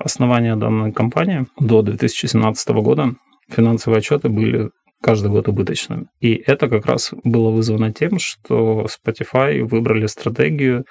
основания 0.00 0.56
данной 0.56 0.92
компании 0.92 1.46
до 1.58 1.82
2017 1.82 2.68
года 2.70 3.14
финансовые 3.48 3.98
отчеты 3.98 4.28
были 4.28 4.70
каждый 5.02 5.30
год 5.30 5.48
убыточными. 5.48 6.06
И 6.20 6.34
это 6.34 6.68
как 6.68 6.86
раз 6.86 7.12
было 7.24 7.50
вызвано 7.50 7.92
тем, 7.92 8.18
что 8.18 8.86
Spotify 8.86 9.62
выбрали 9.62 10.06
стратегию 10.06 10.84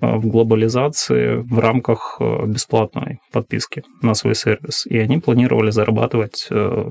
а, 0.00 0.16
в 0.16 0.26
глобализации 0.26 1.36
в 1.36 1.58
рамках 1.60 2.16
а, 2.18 2.44
бесплатной 2.46 3.20
подписки 3.30 3.84
на 4.02 4.14
свой 4.14 4.34
сервис. 4.34 4.84
И 4.86 4.98
они 4.98 5.18
планировали 5.18 5.70
зарабатывать 5.70 6.48
э, 6.50 6.90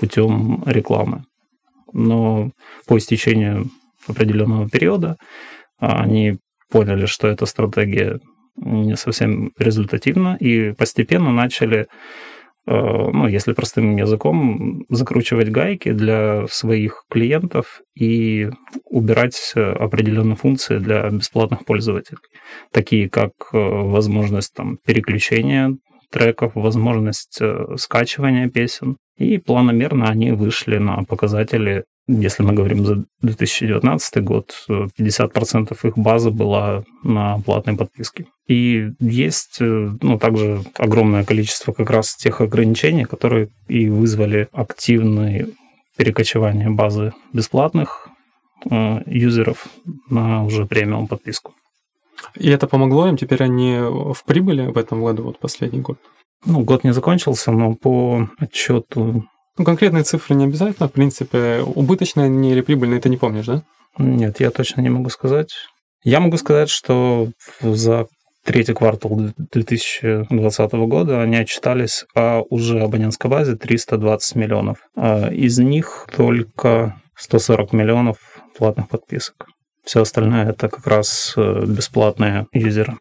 путем 0.00 0.62
рекламы. 0.64 1.24
Но 1.92 2.50
по 2.86 2.96
истечению 2.96 3.70
определенного 4.08 4.70
периода 4.70 5.16
они 5.78 6.38
поняли, 6.70 7.06
что 7.06 7.28
эта 7.28 7.46
стратегия 7.46 8.20
не 8.56 8.96
совсем 8.96 9.52
результативна, 9.58 10.36
и 10.40 10.72
постепенно 10.72 11.30
начали, 11.30 11.80
э, 11.80 11.86
ну, 12.66 13.26
если 13.26 13.52
простым 13.52 13.96
языком, 13.96 14.84
закручивать 14.88 15.50
гайки 15.50 15.92
для 15.92 16.46
своих 16.48 17.04
клиентов 17.10 17.82
и 17.94 18.50
убирать 18.84 19.52
определенные 19.54 20.36
функции 20.36 20.78
для 20.78 21.08
бесплатных 21.10 21.64
пользователей, 21.64 22.18
такие 22.72 23.10
как 23.10 23.32
э, 23.52 23.58
возможность 23.58 24.54
там, 24.54 24.78
переключения 24.86 25.76
треков, 26.10 26.52
возможность 26.54 27.38
э, 27.40 27.76
скачивания 27.76 28.48
песен. 28.48 28.96
И 29.18 29.38
планомерно 29.38 30.08
они 30.08 30.32
вышли 30.32 30.78
на 30.78 31.02
показатели 31.04 31.84
если 32.08 32.42
мы 32.42 32.52
говорим 32.52 32.84
за 32.84 33.04
2019 33.22 34.22
год, 34.22 34.54
50% 34.68 35.76
их 35.82 35.98
базы 35.98 36.30
была 36.30 36.84
на 37.02 37.38
платной 37.40 37.76
подписке. 37.76 38.26
И 38.46 38.90
есть 39.00 39.56
э, 39.60 39.90
ну, 40.00 40.18
также 40.18 40.62
огромное 40.78 41.24
количество 41.24 41.72
как 41.72 41.90
раз 41.90 42.14
тех 42.14 42.40
ограничений, 42.40 43.04
которые 43.04 43.48
и 43.66 43.88
вызвали 43.88 44.48
активное 44.52 45.48
перекочевание 45.96 46.70
базы 46.70 47.12
бесплатных 47.32 48.08
э, 48.70 49.02
юзеров 49.06 49.66
на 50.08 50.44
уже 50.44 50.64
премиум 50.64 51.08
подписку. 51.08 51.54
И 52.36 52.48
это 52.48 52.68
помогло 52.68 53.08
им? 53.08 53.16
Теперь 53.16 53.42
они 53.42 53.78
в 53.78 54.22
прибыли 54.24 54.66
в 54.66 54.78
этом 54.78 55.02
году, 55.02 55.24
вот 55.24 55.40
последний 55.40 55.80
год? 55.80 55.98
Ну, 56.44 56.60
год 56.60 56.84
не 56.84 56.92
закончился, 56.92 57.50
но 57.50 57.74
по 57.74 58.28
отчету 58.38 59.24
ну, 59.58 59.64
конкретные 59.64 60.04
цифры 60.04 60.34
не 60.34 60.44
обязательно, 60.44 60.88
в 60.88 60.92
принципе. 60.92 61.62
Убыточные 61.62 62.26
они 62.26 62.52
или 62.52 62.60
прибыльные, 62.60 63.00
ты 63.00 63.08
не 63.08 63.16
помнишь, 63.16 63.46
да? 63.46 63.62
Нет, 63.98 64.40
я 64.40 64.50
точно 64.50 64.82
не 64.82 64.90
могу 64.90 65.08
сказать. 65.08 65.52
Я 66.04 66.20
могу 66.20 66.36
сказать, 66.36 66.68
что 66.68 67.28
за 67.60 68.06
третий 68.44 68.74
квартал 68.74 69.18
2020 69.36 70.72
года 70.72 71.22
они 71.22 71.36
отчитались 71.36 72.04
о 72.14 72.42
уже 72.48 72.80
абонентской 72.80 73.30
базе 73.30 73.56
320 73.56 74.36
миллионов. 74.36 74.78
А 74.94 75.28
из 75.32 75.58
них 75.58 76.06
только 76.14 77.00
140 77.16 77.72
миллионов 77.72 78.18
платных 78.56 78.88
подписок. 78.88 79.46
Все 79.84 80.02
остальное 80.02 80.50
это 80.50 80.68
как 80.68 80.86
раз 80.86 81.34
э, 81.36 81.64
бесплатные 81.66 82.46
юзеры. 82.52 82.98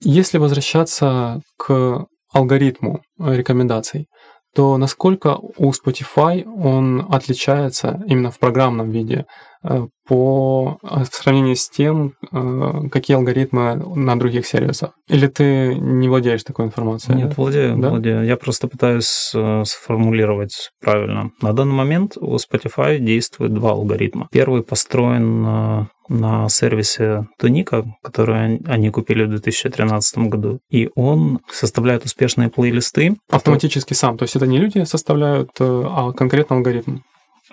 Если 0.00 0.38
возвращаться 0.38 1.40
к 1.56 2.06
алгоритму 2.32 3.02
рекомендаций, 3.18 4.08
то 4.54 4.76
насколько 4.76 5.38
у 5.56 5.70
Spotify 5.70 6.44
он 6.44 7.06
отличается 7.10 8.02
именно 8.06 8.30
в 8.30 8.38
программном 8.38 8.90
виде 8.90 9.24
э, 9.64 9.86
по 10.06 10.78
э, 10.82 11.04
в 11.04 11.14
сравнении 11.14 11.54
с 11.54 11.70
тем, 11.70 12.12
э, 12.30 12.88
какие 12.90 13.16
алгоритмы 13.16 13.76
на 13.76 14.18
других 14.18 14.46
сервисах? 14.46 14.92
Или 15.08 15.26
ты 15.26 15.74
не 15.74 16.08
владеешь 16.08 16.44
такой 16.44 16.66
информацией? 16.66 17.16
Нет, 17.16 17.36
владею, 17.36 17.76
да? 17.78 17.90
владею. 17.90 18.24
Я 18.24 18.36
просто 18.36 18.68
пытаюсь 18.68 19.32
сформулировать 19.64 20.70
правильно. 20.80 21.30
На 21.40 21.52
данный 21.54 21.74
момент 21.74 22.16
у 22.18 22.36
Spotify 22.36 22.98
действует 22.98 23.54
два 23.54 23.70
алгоритма. 23.70 24.28
Первый 24.30 24.62
построен 24.62 25.88
на 26.12 26.48
сервисе 26.48 27.26
Туника, 27.38 27.84
который 28.02 28.58
они 28.58 28.90
купили 28.90 29.24
в 29.24 29.30
2013 29.30 30.18
году. 30.28 30.60
И 30.70 30.90
он 30.94 31.40
составляет 31.50 32.04
успешные 32.04 32.50
плейлисты. 32.50 33.16
Автоматически 33.30 33.94
сам. 33.94 34.18
То 34.18 34.24
есть 34.24 34.36
это 34.36 34.46
не 34.46 34.58
люди 34.58 34.84
составляют, 34.84 35.50
э, 35.58 35.84
а 35.88 36.12
конкретно 36.12 36.56
алгоритм. 36.56 36.98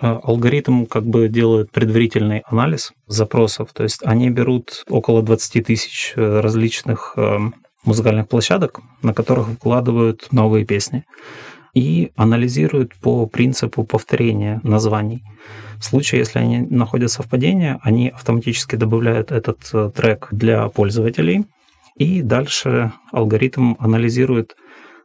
Э, 0.00 0.18
алгоритм 0.22 0.84
как 0.84 1.06
бы 1.06 1.28
делает 1.28 1.70
предварительный 1.72 2.42
анализ 2.46 2.92
запросов. 3.06 3.70
То 3.72 3.82
есть 3.82 4.00
они 4.04 4.30
берут 4.30 4.84
около 4.88 5.22
20 5.22 5.64
тысяч 5.64 6.12
э, 6.16 6.40
различных 6.40 7.16
музыкальных 7.82 8.28
площадок, 8.28 8.80
на 9.00 9.14
которых 9.14 9.48
вкладывают 9.48 10.28
новые 10.32 10.66
песни 10.66 11.04
и 11.74 12.12
анализируют 12.16 12.94
по 12.96 13.26
принципу 13.26 13.84
повторения 13.84 14.60
названий. 14.62 15.22
В 15.78 15.84
случае, 15.84 16.20
если 16.20 16.38
они 16.38 16.60
находят 16.60 17.10
совпадение, 17.10 17.78
они 17.82 18.08
автоматически 18.08 18.76
добавляют 18.76 19.32
этот 19.32 19.58
э, 19.72 19.90
трек 19.94 20.28
для 20.30 20.68
пользователей, 20.68 21.46
и 21.96 22.22
дальше 22.22 22.92
алгоритм 23.12 23.74
анализирует 23.78 24.56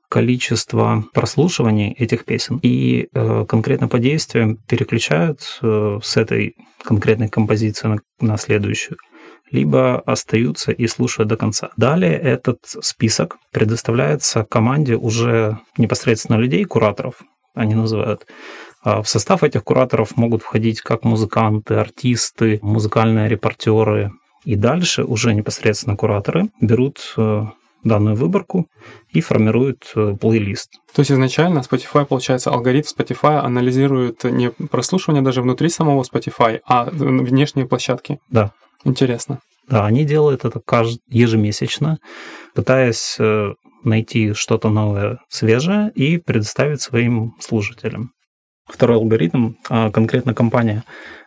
количество 0.09 1.03
прослушиваний 1.13 1.91
этих 1.93 2.25
песен 2.25 2.59
и 2.61 3.07
э, 3.13 3.45
конкретно 3.47 3.87
по 3.87 3.99
действиям 3.99 4.57
переключают 4.67 5.59
э, 5.61 5.99
с 6.03 6.17
этой 6.17 6.55
конкретной 6.83 7.29
композиции 7.29 7.87
на, 7.87 7.97
на 8.19 8.37
следующую 8.37 8.97
либо 9.51 9.99
остаются 9.99 10.71
и 10.71 10.87
слушают 10.87 11.29
до 11.29 11.37
конца. 11.37 11.69
Далее 11.77 12.13
этот 12.13 12.59
список 12.63 13.37
предоставляется 13.51 14.43
команде 14.43 14.95
уже 14.95 15.59
непосредственно 15.77 16.37
людей, 16.37 16.65
кураторов, 16.65 17.21
они 17.53 17.75
называют. 17.75 18.25
А 18.83 19.01
в 19.01 19.09
состав 19.09 19.43
этих 19.43 19.63
кураторов 19.63 20.15
могут 20.17 20.43
входить 20.43 20.81
как 20.81 21.03
музыканты, 21.03 21.75
артисты, 21.75 22.59
музыкальные 22.61 23.29
репортеры. 23.29 24.11
И 24.43 24.55
дальше 24.55 25.03
уже 25.03 25.33
непосредственно 25.33 25.95
кураторы 25.95 26.49
берут 26.61 26.99
э, 27.17 27.45
данную 27.83 28.15
выборку 28.15 28.67
и 29.09 29.21
формируют 29.21 29.91
э, 29.95 30.15
плейлист. 30.19 30.73
То 30.93 30.99
есть 30.99 31.11
изначально 31.11 31.59
Spotify, 31.59 32.05
получается, 32.05 32.51
алгоритм 32.51 32.89
Spotify 32.95 33.39
анализирует 33.39 34.23
не 34.25 34.51
прослушивание 34.51 35.23
даже 35.23 35.41
внутри 35.41 35.69
самого 35.69 36.03
Spotify, 36.03 36.59
а 36.67 36.85
внешние 36.91 37.65
площадки. 37.65 38.19
Да. 38.29 38.51
Интересно. 38.85 39.39
Да, 39.67 39.85
они 39.85 40.05
делают 40.05 40.45
это 40.45 40.59
кажд... 40.59 40.99
ежемесячно, 41.09 41.97
пытаясь 42.53 43.17
э, 43.19 43.53
найти 43.83 44.33
что-то 44.33 44.69
новое, 44.69 45.17
свежее 45.27 45.91
и 45.95 46.17
предоставить 46.17 46.81
своим 46.81 47.33
слушателям. 47.39 48.11
Второй 48.67 48.97
алгоритм, 48.97 49.53
а 49.69 49.91
конкретно 49.91 50.33
компания 50.33 50.83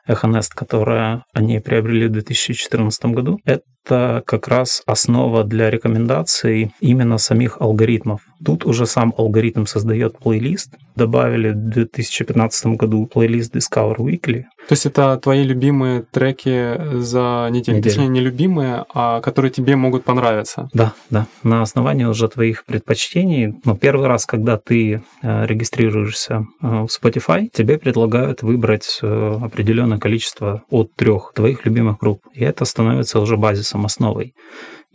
Echonest, 0.08 0.50
которая 0.54 1.24
они 1.34 1.60
приобрели 1.60 2.06
в 2.06 2.12
2014 2.12 3.04
году, 3.06 3.38
это 3.44 4.22
как 4.26 4.48
раз 4.48 4.82
основа 4.86 5.44
для 5.44 5.70
рекомендаций 5.70 6.72
именно 6.80 7.18
самих 7.18 7.60
алгоритмов. 7.60 8.22
Тут 8.44 8.64
уже 8.64 8.86
сам 8.86 9.12
алгоритм 9.16 9.66
создает 9.66 10.18
плейлист. 10.18 10.74
Добавили 10.94 11.50
в 11.50 11.70
2015 11.70 12.66
году 12.76 13.06
плейлист 13.06 13.54
Discover 13.54 13.96
Weekly, 13.96 14.44
То 14.68 14.72
есть 14.72 14.86
это 14.86 15.16
твои 15.16 15.42
любимые 15.44 16.02
треки 16.02 16.76
за 17.00 17.48
неделю? 17.50 17.78
Неделю. 17.78 17.82
Точнее, 17.82 18.08
не 18.08 18.20
любимые, 18.20 18.84
а 18.94 19.20
которые 19.20 19.50
тебе 19.50 19.76
могут 19.76 20.04
понравиться? 20.04 20.68
Да, 20.72 20.92
да. 21.10 21.26
На 21.42 21.62
основании 21.62 22.04
уже 22.04 22.28
твоих 22.28 22.64
предпочтений. 22.64 23.54
Ну, 23.64 23.76
первый 23.76 24.08
раз, 24.08 24.26
когда 24.26 24.56
ты 24.56 25.02
э, 25.22 25.46
регистрируешься 25.46 26.46
э, 26.60 26.66
в 26.66 26.86
Spotify, 26.86 27.48
тебе 27.52 27.78
предлагают 27.78 28.42
выбрать 28.42 28.98
э, 29.02 29.38
определенное 29.42 29.98
количество 29.98 30.62
от 30.70 30.94
трех 30.94 31.32
твоих 31.34 31.64
любимых 31.64 31.98
групп. 31.98 32.22
И 32.34 32.44
это 32.44 32.64
становится 32.64 33.20
уже 33.20 33.36
базисом, 33.36 33.84
основой. 33.84 34.34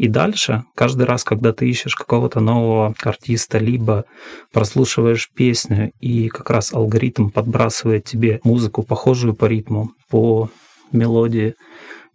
И 0.04 0.10
дальше, 0.10 0.66
каждый 0.76 1.06
раз, 1.06 1.24
когда 1.24 1.54
ты 1.54 1.66
ищешь 1.70 1.96
какого-то 1.96 2.42
нового 2.42 2.94
артиста, 3.06 3.58
либо 3.58 4.04
прослушиваешь 4.52 5.30
песню, 5.34 5.94
и 6.02 6.28
как 6.28 6.50
раз 6.50 6.74
алгоритм 6.74 7.30
подбрасывает 7.30 8.04
тебе 8.04 8.42
музыку, 8.44 8.84
похожую 8.84 9.34
по 9.34 9.46
ритму, 9.46 9.92
по 10.10 10.50
мелодии, 10.92 11.56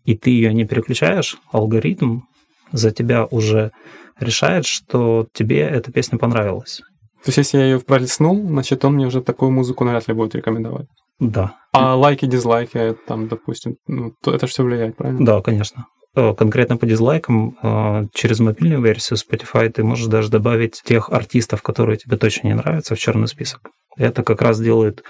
и 0.05 0.15
ты 0.15 0.29
ее 0.29 0.53
не 0.53 0.67
переключаешь, 0.67 1.39
алгоритм 1.51 2.25
за 2.73 2.91
тебя 2.91 3.25
уже 3.25 3.73
решает, 4.21 4.67
что 4.67 5.27
тебе 5.33 5.61
эта 5.61 5.91
песня 5.91 6.19
понравилась. 6.19 6.83
То 7.25 7.31
есть 7.31 7.39
если 7.39 7.57
я 7.57 7.65
ее 7.65 7.81
пролистнул, 7.81 8.37
значит, 8.49 8.85
он 8.85 8.97
мне 8.97 9.07
уже 9.07 9.23
такую 9.23 9.51
музыку 9.51 9.85
навряд 9.85 10.09
ли 10.09 10.13
будет 10.13 10.35
рекомендовать. 10.35 10.89
Да. 11.21 11.55
А 11.73 11.97
лайки, 11.97 12.27
дизлайки, 12.27 12.95
там, 13.07 13.29
допустим, 13.29 13.77
ну, 13.87 14.13
то 14.23 14.35
это 14.35 14.47
все 14.47 14.63
влияет, 14.63 14.99
правильно? 14.99 15.25
Да, 15.25 15.41
конечно. 15.41 15.87
Э, 16.15 16.35
Конкретно 16.35 16.77
по 16.77 16.87
дизлайкам 16.87 17.57
э, 17.63 18.07
через 18.15 18.41
мобильную 18.41 18.83
версию 18.83 19.19
Spotify 19.19 19.69
ты 19.71 19.85
можешь 19.85 20.07
даже 20.07 20.31
добавить 20.31 20.83
тех 20.85 21.11
артистов, 21.11 21.63
которые 21.63 21.97
тебе 21.97 22.17
точно 22.17 22.49
не 22.49 22.55
нравятся, 22.55 22.95
в 22.95 22.99
черный 22.99 23.29
список. 23.29 23.71
Это 23.97 24.23
как 24.23 24.43
раз 24.43 24.61
делает 24.61 25.03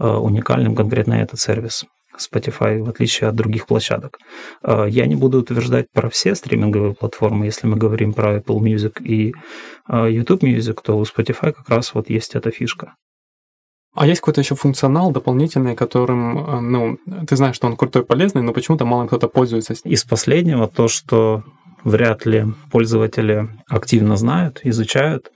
э, 0.00 0.06
уникальным 0.06 0.74
конкретно 0.74 1.14
этот 1.14 1.40
сервис. 1.40 1.84
Spotify, 2.18 2.82
в 2.82 2.88
отличие 2.88 3.28
от 3.28 3.36
других 3.36 3.66
площадок. 3.66 4.18
Я 4.66 5.06
не 5.06 5.14
буду 5.14 5.38
утверждать 5.38 5.86
про 5.92 6.10
все 6.10 6.34
стриминговые 6.34 6.92
платформы. 6.92 7.44
Если 7.44 7.68
мы 7.68 7.76
говорим 7.76 8.12
про 8.12 8.38
Apple 8.38 8.58
Music 8.58 9.00
и 9.00 9.34
YouTube 9.88 10.42
Music, 10.42 10.78
то 10.82 10.98
у 10.98 11.02
Spotify 11.02 11.52
как 11.52 11.68
раз 11.68 11.94
вот 11.94 12.10
есть 12.10 12.34
эта 12.34 12.50
фишка. 12.50 12.94
А 13.98 14.06
есть 14.06 14.20
какой-то 14.20 14.40
еще 14.42 14.54
функционал 14.54 15.10
дополнительный, 15.10 15.74
которым, 15.74 16.38
э, 16.38 16.60
ну, 16.60 16.98
ты 17.26 17.34
знаешь, 17.34 17.56
что 17.56 17.66
он 17.66 17.76
крутой, 17.76 18.04
полезный, 18.04 18.42
но 18.42 18.52
почему-то 18.52 18.84
мало 18.84 19.08
кто-то 19.08 19.26
пользуется. 19.26 19.74
Из 19.82 20.04
последнего 20.04 20.68
то, 20.68 20.86
что 20.86 21.42
вряд 21.82 22.24
ли 22.24 22.46
пользователи 22.70 23.48
активно 23.68 24.16
знают, 24.16 24.60
изучают, 24.62 25.32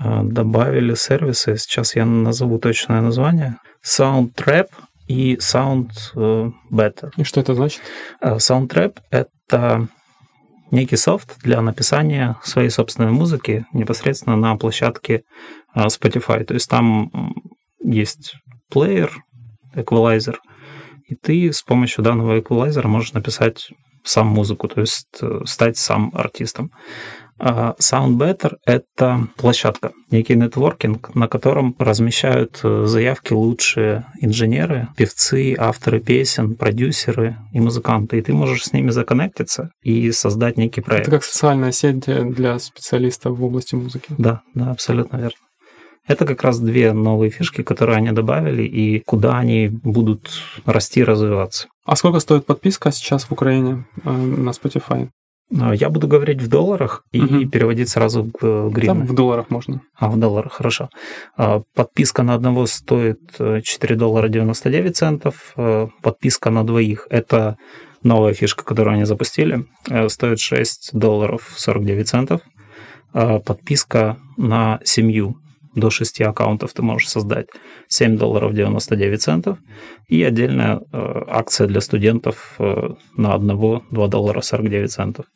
э, 0.00 0.22
добавили 0.24 0.96
сервисы, 0.96 1.56
сейчас 1.56 1.94
я 1.94 2.04
назову 2.04 2.58
точное 2.58 3.00
название, 3.00 3.58
Soundtrap 3.86 4.70
и 5.06 5.36
Sound 5.36 5.90
э, 6.16 6.50
Better. 6.72 7.12
И 7.16 7.22
что 7.22 7.40
это 7.40 7.54
значит? 7.54 7.80
Soundtrap— 8.20 8.96
это 9.10 9.86
некий 10.72 10.96
софт 10.96 11.36
для 11.44 11.60
написания 11.60 12.38
своей 12.42 12.70
собственной 12.70 13.12
музыки 13.12 13.66
непосредственно 13.72 14.34
на 14.34 14.56
площадке 14.56 15.22
Spotify. 15.76 16.42
То 16.42 16.54
есть 16.54 16.68
там 16.68 17.08
есть 17.84 18.34
плеер, 18.70 19.12
эквалайзер, 19.74 20.40
и 21.06 21.14
ты 21.14 21.52
с 21.52 21.62
помощью 21.62 22.02
данного 22.02 22.40
эквалайзера 22.40 22.88
можешь 22.88 23.12
написать 23.12 23.68
сам 24.04 24.28
музыку, 24.28 24.68
то 24.68 24.80
есть 24.80 25.06
э, 25.20 25.40
стать 25.46 25.76
сам 25.76 26.10
артистом. 26.14 26.70
А 27.36 27.74
Soundbetter— 27.80 28.56
это 28.64 29.26
площадка, 29.36 29.92
некий 30.10 30.36
нетворкинг, 30.36 31.14
на 31.16 31.26
котором 31.26 31.74
размещают 31.78 32.60
э, 32.62 32.84
заявки 32.86 33.32
лучшие 33.32 34.06
инженеры, 34.20 34.88
певцы, 34.96 35.56
авторы 35.58 36.00
песен, 36.00 36.54
продюсеры 36.54 37.36
и 37.52 37.60
музыканты. 37.60 38.18
И 38.18 38.22
ты 38.22 38.32
можешь 38.32 38.64
с 38.64 38.72
ними 38.72 38.90
законнектиться 38.90 39.70
и 39.82 40.12
создать 40.12 40.56
некий 40.56 40.80
проект. 40.80 41.08
Это 41.08 41.16
как 41.16 41.24
социальная 41.24 41.72
сеть 41.72 42.04
для 42.04 42.58
специалистов 42.58 43.36
в 43.36 43.44
области 43.44 43.74
музыки. 43.74 44.14
Да, 44.16 44.42
да, 44.54 44.70
абсолютно 44.70 45.16
верно. 45.16 45.36
Это 46.06 46.26
как 46.26 46.42
раз 46.42 46.58
две 46.60 46.92
новые 46.92 47.30
фишки, 47.30 47.62
которые 47.62 47.96
они 47.96 48.10
добавили, 48.12 48.62
и 48.62 49.00
куда 49.06 49.38
они 49.38 49.68
будут 49.68 50.30
расти 50.66 51.00
и 51.00 51.04
развиваться. 51.04 51.68
А 51.86 51.96
сколько 51.96 52.20
стоит 52.20 52.44
подписка 52.46 52.92
сейчас 52.92 53.24
в 53.24 53.32
Украине 53.32 53.86
э, 54.04 54.10
на 54.10 54.50
Spotify? 54.50 55.08
А, 55.60 55.74
Я 55.74 55.88
буду 55.88 56.06
говорить 56.08 56.42
в 56.42 56.48
долларах 56.48 57.04
и 57.12 57.20
Мгм. 57.20 57.50
переводить 57.50 57.88
сразу 57.88 58.24
к 58.24 58.38
э, 58.42 58.62
Там 58.64 58.70
гривне. 58.70 59.04
в 59.04 59.14
долларах 59.14 59.50
можно. 59.50 59.80
А, 59.98 60.08
в 60.10 60.18
долларах, 60.18 60.52
хорошо. 60.52 60.88
А, 61.38 61.62
Подписка 61.74 62.22
на 62.22 62.34
одного 62.34 62.66
стоит 62.66 63.20
э, 63.38 63.60
4 63.62 63.96
доллара 63.96 64.28
99 64.28 64.96
центов. 64.96 65.52
Э, 65.56 65.88
Подписка 66.02 66.50
на 66.50 66.64
двоих– 66.64 67.06
это 67.10 67.56
новая 68.02 68.34
фишка, 68.34 68.62
которую 68.64 68.94
они 68.94 69.04
запустили. 69.04 69.64
Э, 69.88 70.08
Стоит 70.10 70.38
6 70.38 70.90
долларов 70.92 71.50
49 71.56 72.08
центов. 72.08 72.40
А 73.14 73.38
Подписка 73.38 74.16
на 74.36 74.80
семью 74.84 75.36
до 75.74 75.90
6 75.90 76.20
аккаунтов 76.22 76.72
ты 76.72 76.82
можешь 76.82 77.08
создать 77.08 77.48
7 77.88 78.16
долларов 78.16 78.54
99 78.54 79.22
центов. 79.22 79.58
И 80.08 80.22
отдельная 80.22 80.80
э, 80.92 81.24
акция 81.28 81.66
для 81.66 81.80
студентов 81.80 82.54
э, 82.58 82.90
на 83.16 83.34
одного 83.34 83.82
2 83.90 84.08
доллара 84.08 84.40
49 84.40 84.90
центов. 84.90 85.26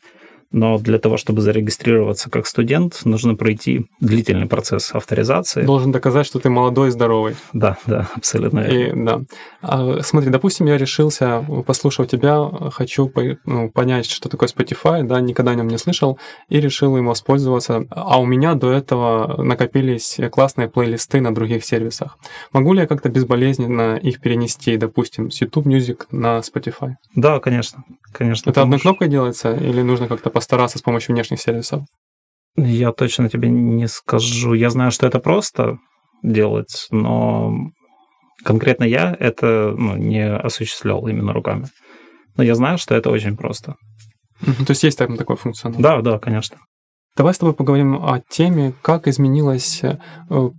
Но 0.50 0.78
для 0.78 0.98
того, 0.98 1.16
чтобы 1.16 1.42
зарегистрироваться 1.42 2.30
как 2.30 2.46
студент, 2.46 3.04
нужно 3.04 3.34
пройти 3.34 3.86
длительный 4.00 4.46
процесс 4.46 4.94
авторизации. 4.94 5.62
Должен 5.62 5.92
доказать, 5.92 6.26
что 6.26 6.38
ты 6.38 6.48
молодой 6.48 6.88
и 6.88 6.90
здоровый. 6.90 7.36
Да, 7.52 7.76
да, 7.86 8.08
абсолютно. 8.14 8.60
И, 8.60 8.92
да. 8.94 9.20
А, 9.60 10.00
смотри, 10.02 10.30
допустим, 10.30 10.66
я 10.66 10.78
решился, 10.78 11.44
послушав 11.66 12.08
тебя, 12.08 12.48
хочу 12.70 13.12
ну, 13.44 13.70
понять, 13.70 14.10
что 14.10 14.28
такое 14.28 14.48
Spotify, 14.48 15.02
да, 15.02 15.20
никогда 15.20 15.52
о 15.52 15.54
нем 15.54 15.68
не 15.68 15.78
слышал, 15.78 16.18
и 16.48 16.60
решил 16.60 16.96
им 16.96 17.06
воспользоваться. 17.06 17.86
А 17.90 18.18
у 18.18 18.24
меня 18.24 18.54
до 18.54 18.72
этого 18.72 19.42
накопились 19.42 20.18
классные 20.30 20.68
плейлисты 20.68 21.20
на 21.20 21.34
других 21.34 21.64
сервисах. 21.64 22.18
Могу 22.52 22.72
ли 22.72 22.80
я 22.80 22.86
как-то 22.86 23.10
безболезненно 23.10 23.96
их 23.96 24.20
перенести, 24.20 24.76
допустим, 24.76 25.30
с 25.30 25.40
YouTube 25.40 25.66
Music 25.66 26.06
на 26.10 26.38
Spotify? 26.38 26.94
Да, 27.14 27.38
конечно. 27.38 27.84
Конечно. 28.12 28.50
Это 28.50 28.62
одной 28.62 28.78
кнопкой 28.78 29.08
делается 29.08 29.54
или 29.54 29.82
нужно 29.82 30.08
как-то 30.08 30.30
постараться 30.38 30.78
с 30.78 30.82
помощью 30.82 31.14
внешних 31.14 31.40
сервисов? 31.40 31.82
Я 32.56 32.92
точно 32.92 33.28
тебе 33.28 33.48
не 33.48 33.88
скажу. 33.88 34.54
Я 34.54 34.70
знаю, 34.70 34.92
что 34.92 35.04
это 35.04 35.18
просто 35.18 35.78
делать, 36.22 36.86
но 36.92 37.52
конкретно 38.44 38.84
я 38.84 39.16
это 39.18 39.74
ну, 39.76 39.96
не 39.96 40.32
осуществлял 40.32 41.08
именно 41.08 41.32
руками. 41.32 41.66
Но 42.36 42.44
я 42.44 42.54
знаю, 42.54 42.78
что 42.78 42.94
это 42.94 43.10
очень 43.10 43.36
просто. 43.36 43.74
То 44.66 44.70
есть 44.70 44.84
есть 44.84 44.98
там 44.98 45.16
такой 45.16 45.36
функционал? 45.36 45.80
Да, 45.80 46.00
да, 46.02 46.18
конечно. 46.20 46.58
Давай 47.18 47.34
с 47.34 47.38
тобой 47.38 47.52
поговорим 47.52 47.96
о 47.96 48.20
теме, 48.28 48.74
как 48.80 49.08
изменилось 49.08 49.80
э, 49.82 49.96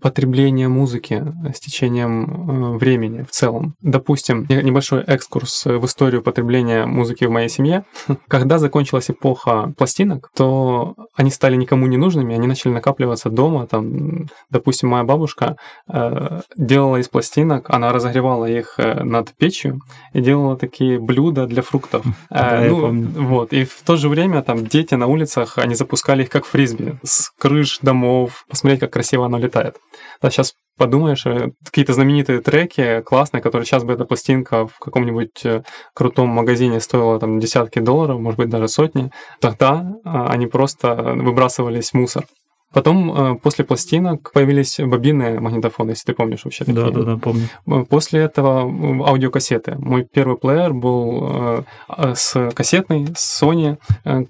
потребление 0.02 0.68
музыки 0.68 1.24
с 1.56 1.60
течением 1.62 2.74
э, 2.74 2.78
времени 2.78 3.24
в 3.24 3.32
целом. 3.32 3.76
Допустим, 3.82 4.46
не- 4.50 4.62
небольшой 4.62 5.02
экскурс 5.04 5.64
в 5.64 5.86
историю 5.86 6.22
потребления 6.22 6.86
музыки 6.86 7.24
в 7.24 7.32
моей 7.32 7.48
семье. 7.48 7.86
Когда 8.28 8.58
закончилась 8.60 9.10
эпоха 9.10 9.72
пластинок, 9.78 10.32
то 10.36 10.96
они 11.16 11.32
стали 11.32 11.56
никому 11.56 11.88
не 11.88 11.96
нужными, 11.96 12.36
они 12.36 12.46
начали 12.46 12.74
накапливаться 12.74 13.30
дома. 13.30 13.66
Там, 13.66 14.28
допустим, 14.50 14.90
моя 14.90 15.06
бабушка 15.06 15.56
э, 15.88 16.42
делала 16.58 16.98
из 16.98 17.08
пластинок, 17.08 17.70
она 17.70 17.94
разогревала 17.94 18.44
их 18.48 18.74
э, 18.80 19.02
над 19.06 19.34
печью 19.38 19.80
и 20.12 20.20
делала 20.20 20.58
такие 20.58 21.00
блюда 21.00 21.48
для 21.48 21.62
фруктов. 21.62 22.04
Да, 22.30 22.60
Э, 22.60 22.66
я 22.66 22.70
ну, 22.70 22.82
помню. 22.82 23.08
вот. 23.16 23.54
И 23.54 23.64
в 23.64 23.82
то 23.86 23.96
же 23.96 24.10
время 24.10 24.42
там 24.42 24.68
дети 24.68 24.96
на 24.96 25.08
улицах, 25.08 25.58
они 25.58 25.74
запускали 25.76 26.24
их 26.24 26.30
как 26.30 26.49
фрисби 26.50 27.00
с 27.04 27.30
крыш 27.38 27.80
домов, 27.82 28.46
посмотреть, 28.50 28.82
как 28.82 28.94
красиво 28.94 29.26
оно 29.26 29.38
летает. 29.38 29.78
Да, 30.22 30.30
сейчас 30.30 30.54
подумаешь, 30.78 31.26
э, 31.26 31.52
какие-то 31.64 31.94
знаменитые 31.94 32.42
треки 32.42 33.02
классные, 33.02 33.42
которые 33.42 33.66
сейчас 33.66 33.84
бы 33.84 33.94
эта 33.94 34.06
пластинка 34.06 34.66
в 34.66 34.80
каком-нибудь 34.80 35.46
э, 35.46 35.64
крутом 35.94 36.30
магазине 36.30 36.80
стоила 36.80 37.20
там 37.20 37.40
десятки 37.40 37.80
долларов, 37.80 38.20
может 38.20 38.38
быть, 38.40 38.50
даже 38.50 38.68
сотни, 38.68 39.12
тогда 39.40 39.86
а, 40.04 40.30
они 40.30 40.48
просто 40.48 40.96
выбрасывались 40.96 41.92
в 41.92 41.94
мусор. 41.96 42.26
Потом, 42.74 43.34
э, 43.34 43.36
после 43.40 43.66
пластинок, 43.66 44.32
появились 44.32 44.80
бобинные 44.80 45.40
магнитофоны, 45.40 45.92
если 45.92 46.06
ты 46.06 46.14
помнишь 46.14 46.46
вообще 46.46 46.66
такие. 46.66 46.84
Да, 46.86 46.92
да, 46.92 47.02
да, 47.04 47.18
помню. 47.18 47.48
Э, 47.68 47.84
После 47.90 48.22
этого 48.22 48.62
аудиокассеты. 49.08 49.76
Мой 49.80 50.04
первый 50.04 50.38
плеер 50.38 50.74
был 50.74 51.66
э, 51.98 52.14
с 52.16 52.52
кассетной, 52.52 53.08
с 53.16 53.42
Sony, 53.42 53.78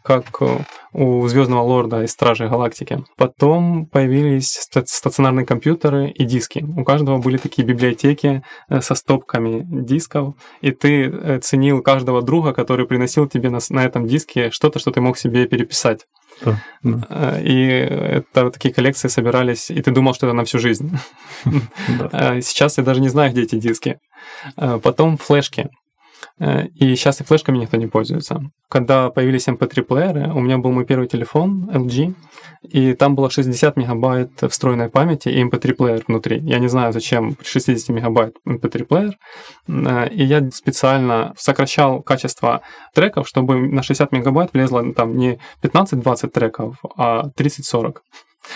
как 0.03 0.41
у 0.93 1.27
Звездного 1.27 1.61
Лорда 1.63 2.03
из 2.03 2.11
Стражей 2.11 2.47
Галактики. 2.47 3.03
Потом 3.17 3.85
появились 3.85 4.51
ста- 4.51 4.85
стационарные 4.85 5.45
компьютеры 5.45 6.09
и 6.09 6.23
диски. 6.23 6.65
У 6.77 6.83
каждого 6.83 7.17
были 7.19 7.37
такие 7.37 7.67
библиотеки 7.67 8.41
со 8.79 8.95
стопками 8.95 9.65
дисков, 9.69 10.33
и 10.61 10.71
ты 10.71 11.39
ценил 11.41 11.81
каждого 11.81 12.21
друга, 12.21 12.53
который 12.53 12.87
приносил 12.87 13.27
тебе 13.27 13.49
на 13.49 13.85
этом 13.85 14.07
диске 14.07 14.49
что-то, 14.51 14.79
что 14.79 14.91
ты 14.91 15.01
мог 15.01 15.17
себе 15.17 15.45
переписать. 15.45 16.05
Да. 16.43 16.57
Э, 17.09 17.41
И 17.43 17.67
это 17.67 18.49
такие 18.51 18.73
коллекции 18.73 19.07
собирались, 19.09 19.69
и 19.71 19.81
ты 19.81 19.91
думал, 19.91 20.13
что 20.13 20.27
это 20.27 20.33
на 20.35 20.43
всю 20.43 20.59
жизнь. 20.59 20.91
Э, 22.11 22.41
Сейчас 22.41 22.77
я 22.77 22.83
даже 22.83 23.01
не 23.01 23.09
знаю, 23.09 23.31
где 23.31 23.43
эти 23.43 23.55
диски. 23.55 23.99
Э, 24.57 24.79
Потом 24.81 25.17
флешки. 25.17 25.69
Э, 26.39 26.67
И 26.75 26.95
сейчас 26.95 27.21
и 27.21 27.23
флешками 27.23 27.57
никто 27.57 27.77
не 27.77 27.87
пользуется. 27.87 28.41
Когда 28.69 29.09
появились 29.09 29.47
MP3-плееры, 29.47 30.31
у 30.33 30.39
меня 30.39 30.57
был 30.57 30.71
мой 30.71 30.85
первый 30.85 31.07
телефон 31.07 31.69
LG, 31.73 32.13
и 32.63 32.93
там 32.93 33.15
было 33.15 33.29
60 33.29 33.77
мегабайт 33.77 34.31
встроенной 34.49 34.89
памяти 34.89 35.29
и 35.29 35.43
MP3-плеер 35.43 36.03
внутри. 36.07 36.39
Я 36.41 36.59
не 36.59 36.69
знаю, 36.69 36.93
зачем 36.93 37.35
60 37.43 37.89
мегабайт 37.89 38.35
MP3-плеер. 38.47 39.13
Э, 39.67 40.09
И 40.09 40.23
я 40.23 40.49
специально 40.51 41.33
сокращал 41.37 42.01
качество 42.01 42.61
треков, 42.93 43.27
чтобы 43.27 43.59
на 43.59 43.83
60 43.83 44.11
мегабайт 44.11 44.53
влезло 44.53 44.81
ну, 44.81 44.93
там 44.93 45.17
не 45.17 45.39
15-20 45.63 46.29
треков, 46.29 46.75
а 46.97 47.29
30-40. 47.37 47.97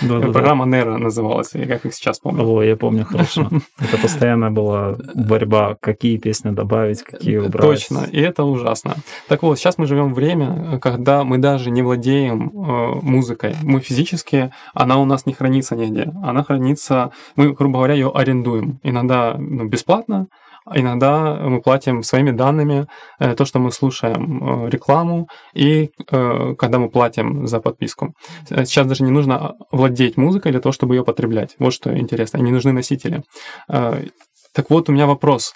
Да, 0.02 0.20
да, 0.20 0.28
да. 0.28 0.34
Программа 0.34 0.66
Nero 0.66 0.98
называлась, 0.98 1.52
я 1.54 1.68
как 1.68 1.86
их 1.86 1.94
сейчас 1.94 2.20
помню. 2.20 2.46
О, 2.46 2.64
я 2.64 2.76
помню 2.76 3.06
хорошо. 3.06 3.50
Это 3.80 3.98
постоянно 3.98 4.52
была 4.52 4.96
борьба, 5.14 5.78
какие 5.80 6.18
песни 6.18 6.52
добавить, 6.52 7.04
какие 7.04 7.38
убрать. 7.38 7.62
Точно, 7.62 8.08
и 8.12 8.20
это 8.20 8.44
ужасно. 8.44 8.96
Так 9.28 9.44
вот, 9.44 9.58
сейчас 9.58 9.78
мы 9.78 9.86
живем 9.86 10.14
время, 10.14 10.80
когда 10.80 11.24
мы 11.24 11.38
даже 11.38 11.70
не 11.70 11.82
владеем 11.82 12.50
э, 12.50 13.00
музыкой. 13.02 13.56
Мы 13.62 13.80
физически, 13.82 14.52
она 14.74 14.98
у 14.98 15.06
нас 15.06 15.26
не 15.26 15.34
хранится 15.34 15.76
нигде. 15.76 16.12
Она 16.24 16.44
хранится, 16.44 17.12
мы, 17.36 17.54
грубо 17.54 17.80
говоря, 17.80 17.94
ее 17.94 18.12
арендуем. 18.14 18.80
Иногда 18.84 19.36
ну, 19.38 19.68
бесплатно, 19.68 20.28
иногда 20.72 21.36
мы 21.36 21.62
платим 21.62 22.04
своими 22.04 22.32
данными 22.32 22.88
э, 23.20 23.36
то, 23.36 23.46
что 23.46 23.60
мы 23.60 23.72
слушаем 23.72 24.66
э, 24.66 24.70
рекламу, 24.70 25.28
и 25.54 25.92
э, 26.12 26.56
когда 26.58 26.80
мы 26.80 26.90
платим 26.90 27.48
за 27.48 27.60
подписку. 27.60 28.14
Сейчас 28.48 28.88
даже 28.88 29.04
не 29.04 29.12
нужно 29.12 29.54
владеть 29.72 30.18
музыкой 30.18 30.52
для 30.52 30.62
того, 30.62 30.74
чтобы 30.74 30.96
ее 30.96 31.04
потреблять. 31.04 31.56
Вот 31.60 31.74
что 31.74 31.98
интересно. 31.98 32.38
Не 32.38 32.52
нужны 32.52 32.72
носители. 32.72 33.24
Так 33.68 34.70
вот, 34.70 34.90
у 34.90 34.92
меня 34.92 35.08
вопрос. 35.08 35.54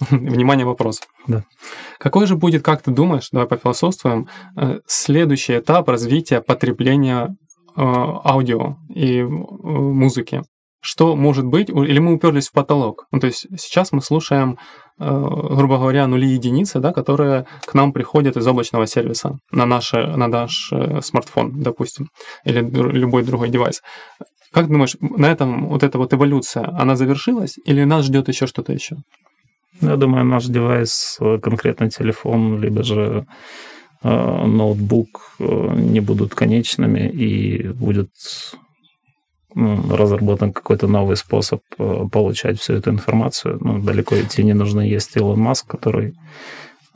Внимание, 0.10 0.66
вопрос. 0.66 1.00
Да. 1.26 1.44
Какой 1.98 2.26
же 2.26 2.36
будет, 2.36 2.62
как 2.62 2.82
ты 2.82 2.90
думаешь, 2.90 3.28
давай 3.32 3.48
пофилософствуем, 3.48 4.28
следующий 4.86 5.58
этап 5.58 5.88
развития 5.88 6.40
потребления 6.40 7.36
аудио 7.76 8.76
и 8.94 9.22
музыки? 9.22 10.42
Что 10.84 11.16
может 11.16 11.46
быть? 11.46 11.70
Или 11.70 11.98
мы 11.98 12.12
уперлись 12.12 12.48
в 12.48 12.52
потолок? 12.52 13.06
Ну, 13.10 13.18
то 13.18 13.26
есть 13.26 13.46
сейчас 13.56 13.90
мы 13.92 14.02
слушаем, 14.02 14.58
э, 14.98 15.08
грубо 15.08 15.78
говоря, 15.78 16.06
нули 16.06 16.26
и 16.26 16.34
единицы, 16.34 16.78
да, 16.78 16.92
которые 16.92 17.46
к 17.64 17.72
нам 17.72 17.94
приходят 17.94 18.36
из 18.36 18.46
облачного 18.46 18.86
сервиса 18.86 19.38
на, 19.50 19.64
наше, 19.64 20.06
на 20.06 20.28
наш 20.28 20.70
э, 20.72 21.00
смартфон, 21.00 21.62
допустим, 21.62 22.10
или 22.44 22.60
дру- 22.60 22.92
любой 22.92 23.22
другой 23.22 23.48
девайс. 23.48 23.82
Как 24.52 24.68
думаешь, 24.68 24.96
на 25.00 25.24
этом 25.32 25.68
вот 25.68 25.82
эта 25.82 25.96
вот 25.96 26.12
эволюция, 26.12 26.68
она 26.78 26.96
завершилась 26.96 27.56
или 27.64 27.84
нас 27.84 28.04
ждет 28.04 28.28
еще 28.28 28.46
что-то 28.46 28.74
еще? 28.74 28.96
Ну, 29.80 29.88
Я 29.88 29.96
думаю, 29.96 30.26
наш 30.26 30.44
девайс, 30.44 31.16
э, 31.18 31.38
конкретно 31.38 31.88
телефон, 31.88 32.60
либо 32.60 32.82
же 32.82 33.24
э, 34.02 34.46
ноутбук 34.46 35.08
э, 35.38 35.74
не 35.76 36.00
будут 36.00 36.34
конечными 36.34 37.08
и 37.08 37.68
будет 37.68 38.10
разработан 39.54 40.52
какой-то 40.52 40.86
новый 40.88 41.16
способ 41.16 41.60
э, 41.78 42.04
получать 42.10 42.60
всю 42.60 42.74
эту 42.74 42.90
информацию. 42.90 43.58
Ну, 43.60 43.78
далеко 43.80 44.20
идти 44.20 44.42
не 44.42 44.52
нужно. 44.54 44.80
Есть 44.80 45.16
Илон 45.16 45.38
Маск, 45.38 45.66
который 45.66 46.14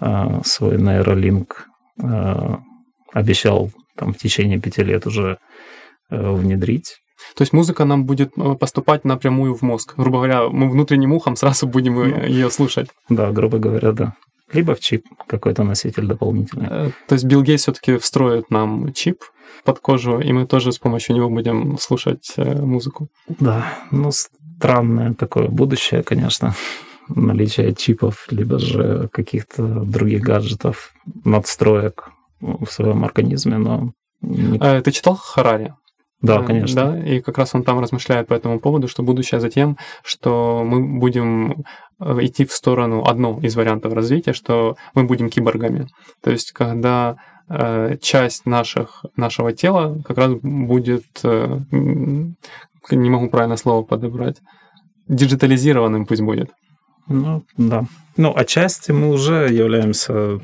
э, 0.01 0.41
свой 0.45 0.77
нейролинк 0.77 1.67
э, 2.03 2.57
обещал 3.13 3.71
там, 3.97 4.13
в 4.13 4.19
течение 4.19 4.61
пяти 4.61 4.83
лет 4.83 5.07
уже 5.07 5.39
э, 6.11 6.33
внедрить. 6.33 6.97
То 7.37 7.43
есть 7.43 7.53
музыка 7.53 7.85
нам 7.85 8.05
будет 8.05 8.33
поступать 8.61 9.05
напрямую 9.05 9.55
в 9.55 9.63
мозг. 9.63 9.95
Грубо 9.97 10.19
говоря, 10.19 10.49
мы 10.49 10.71
внутренним 10.71 11.13
ухом 11.13 11.37
сразу 11.37 11.67
будем 11.67 11.95
Ну. 11.95 12.25
ее 12.25 12.51
слушать. 12.51 12.89
Да, 13.09 13.31
грубо 13.33 13.59
говоря, 13.59 13.93
да. 13.93 14.15
Либо 14.53 14.75
в 14.75 14.81
чип 14.81 15.07
какой-то 15.27 15.65
носитель 15.65 16.07
дополнительный. 16.07 16.69
Э, 16.71 16.91
То 17.07 17.15
есть 17.15 17.25
Билл 17.25 17.43
Гейтс 17.43 17.63
все-таки 17.63 17.97
встроит 17.99 18.51
нам 18.51 18.93
чип 18.93 19.23
под 19.65 19.81
кожу, 19.81 20.21
и 20.21 20.33
мы 20.33 20.47
тоже 20.47 20.73
с 20.73 20.79
помощью 20.79 21.17
него 21.17 21.29
будем 21.29 21.79
слушать 21.79 22.33
э, 22.37 22.63
музыку. 22.63 23.09
Да, 23.29 23.75
ну 23.91 24.11
странное 24.11 25.15
такое 25.15 25.49
будущее, 25.49 26.03
конечно. 26.03 26.55
Наличие 27.09 27.75
чипов, 27.75 28.27
либо 28.31 28.59
же 28.59 29.09
каких-то 29.13 29.63
других 29.85 30.23
гаджетов, 30.23 30.93
надстроек 31.25 32.11
в 32.41 32.67
своем 32.67 33.05
организме, 33.05 33.59
но... 33.59 33.93
Э, 34.61 34.81
Ты 34.83 34.91
читал 34.93 35.17
Харари? 35.17 35.75
Да, 36.21 36.43
конечно. 36.43 36.93
Да, 36.93 36.99
и 36.99 37.21
как 37.21 37.39
раз 37.39 37.55
он 37.55 37.63
там 37.63 37.79
размышляет 37.81 38.27
по 38.27 38.35
этому 38.35 38.59
поводу, 38.59 38.89
что 38.89 39.03
будущее 39.03 39.41
за 39.41 39.51
тем, 39.51 39.77
что 40.03 40.65
мы 40.65 40.99
будем 40.99 41.65
идти 42.01 42.45
в 42.45 42.53
сторону, 42.53 43.05
одно 43.05 43.39
из 43.43 43.57
вариантов 43.57 43.93
развития, 43.93 44.33
что 44.33 44.77
мы 44.95 45.05
будем 45.05 45.31
киборгами. 45.31 45.89
То 46.23 46.31
есть, 46.31 46.53
когда 46.53 47.17
э, 47.49 47.97
часть 48.01 48.47
наших, 48.47 49.05
нашего 49.17 49.53
тела 49.53 50.01
как 50.07 50.19
раз 50.19 50.33
будет, 50.35 51.05
э, 51.25 51.61
не 51.73 53.11
могу 53.11 53.29
правильно 53.29 53.57
слово 53.57 53.83
подобрать, 53.83 54.37
диджитализированным 55.09 56.07
пусть 56.07 56.23
будет. 56.23 56.51
Ну, 57.09 57.43
да. 57.57 57.85
Ну, 58.17 58.33
отчасти 58.37 58.93
мы 58.93 59.11
уже 59.11 59.49
являемся 59.51 60.41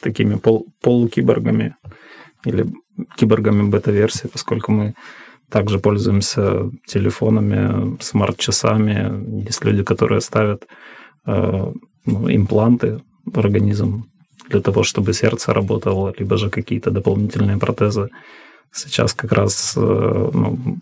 такими 0.00 0.36
пол- 0.36 0.66
полукиборгами 0.80 1.74
или 2.44 2.66
киборгами 3.16 3.68
бета-версии, 3.68 4.28
поскольку 4.28 4.72
мы 4.72 4.94
также 5.50 5.78
пользуемся 5.78 6.70
телефонами, 6.86 7.96
смарт-часами. 8.00 9.44
Есть 9.46 9.64
люди, 9.64 9.82
которые 9.82 10.20
ставят 10.20 10.66
э, 11.26 11.72
ну, 12.06 12.30
импланты 12.30 13.00
в 13.24 13.38
организм 13.38 14.04
для 14.48 14.60
того, 14.60 14.82
чтобы 14.82 15.12
сердце 15.12 15.52
работало, 15.52 16.14
либо 16.18 16.36
же 16.36 16.50
какие-то 16.50 16.90
дополнительные 16.90 17.58
протезы. 17.58 18.08
Сейчас 18.72 19.14
как 19.14 19.32
раз 19.32 19.74
э, 19.76 19.80
ну, 19.80 20.78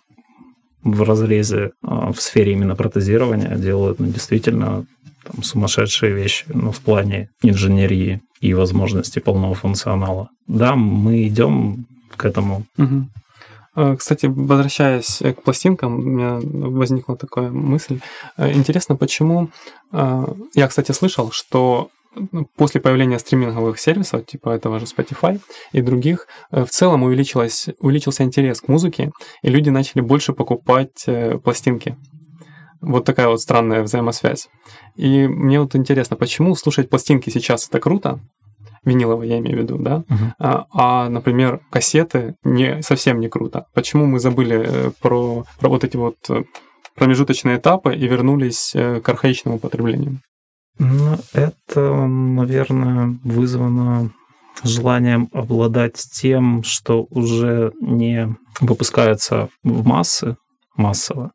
в 0.83 1.03
разрезе 1.03 1.73
а, 1.83 2.13
в 2.13 2.21
сфере 2.21 2.53
именно 2.53 2.77
протезирования 2.77 3.57
делают 3.57 3.99
ну, 3.99 4.07
действительно 4.07 4.87
там, 5.25 5.43
сумасшедшие 5.43 6.13
вещи 6.13 6.45
ну, 6.55 6.71
в 6.71 6.81
плане 6.81 7.29
инженерии 7.43 8.21
и 8.41 8.55
возможности 8.55 9.19
полного 9.19 9.55
функционала. 9.55 10.29
Да, 10.47 10.77
мы 10.77 11.27
идем 11.27 11.87
к 12.17 12.25
этому. 12.25 12.65
Мгм. 12.77 13.11
Э, 13.77 13.95
Кстати, 13.97 14.27
возвращаясь 14.27 15.23
э, 15.23 15.35
к 15.35 15.43
пластинкам, 15.43 15.99
у 15.99 16.03
меня 16.03 16.41
возникла 16.43 17.17
такая 17.17 17.51
мысль. 17.51 18.01
Э, 18.37 18.53
Интересно, 18.53 18.97
почему... 18.97 19.51
Я, 19.93 20.67
кстати, 20.69 20.91
слышал, 20.93 21.31
что 21.31 21.91
ну, 22.33 22.49
после 22.57 22.81
появления 22.81 23.19
стриминговых 23.21 23.79
сервисов, 23.79 24.27
типа 24.27 24.51
этого 24.51 24.81
же 24.81 24.87
Spotify 24.87 25.41
и 25.71 25.81
других, 25.81 26.27
в 26.51 26.67
целом 26.67 27.05
увеличилось, 27.05 27.69
увеличился 27.79 28.25
интерес 28.25 28.61
к 28.61 28.69
музыке, 28.69 29.13
и 29.43 29.49
люди 29.49 29.71
начали 29.71 30.01
больше 30.01 30.33
покупать 30.33 31.07
пластинки. 31.45 31.97
Вот 32.81 33.05
такая 33.05 33.29
вот 33.29 33.41
странная 33.41 33.83
взаимосвязь. 33.83 34.49
И 34.97 35.29
мне 35.29 35.61
вот 35.61 35.77
интересно, 35.77 36.17
почему 36.17 36.57
слушать 36.57 36.91
пластинки 36.91 37.31
сейчас 37.31 37.69
это 37.69 37.79
круто, 37.79 38.19
виниловые 38.87 39.31
я 39.31 39.39
имею 39.39 39.59
в 39.59 39.61
виду, 39.61 39.79
да, 39.79 40.05
а, 40.39 40.67
а, 40.73 41.09
например, 41.11 41.61
кассеты 41.71 42.37
не, 42.45 42.83
совсем 42.83 43.21
не 43.21 43.29
круто. 43.29 43.67
Почему 43.75 44.07
мы 44.07 44.21
забыли 44.21 44.65
э, 44.67 44.91
про, 45.03 45.45
про 45.59 45.69
вот 45.69 45.85
эти 45.85 45.97
вот 45.97 46.17
э, 46.31 46.45
промежуточные 46.95 47.59
этапы 47.59 47.95
и 47.95 48.07
вернулись 48.07 48.73
э, 48.75 49.01
к 49.01 49.09
архаичному 49.09 49.59
потреблению? 49.59 50.21
Ну, 50.79 51.19
это, 51.33 52.07
наверное, 52.07 53.19
вызвано 53.25 54.13
желанием 54.63 55.29
обладать 55.33 55.97
тем, 56.13 56.63
что 56.63 57.07
уже 57.11 57.73
не 57.81 58.35
выпускается 58.61 59.49
в 59.65 59.87
массы, 59.87 60.37
массово. 60.77 61.33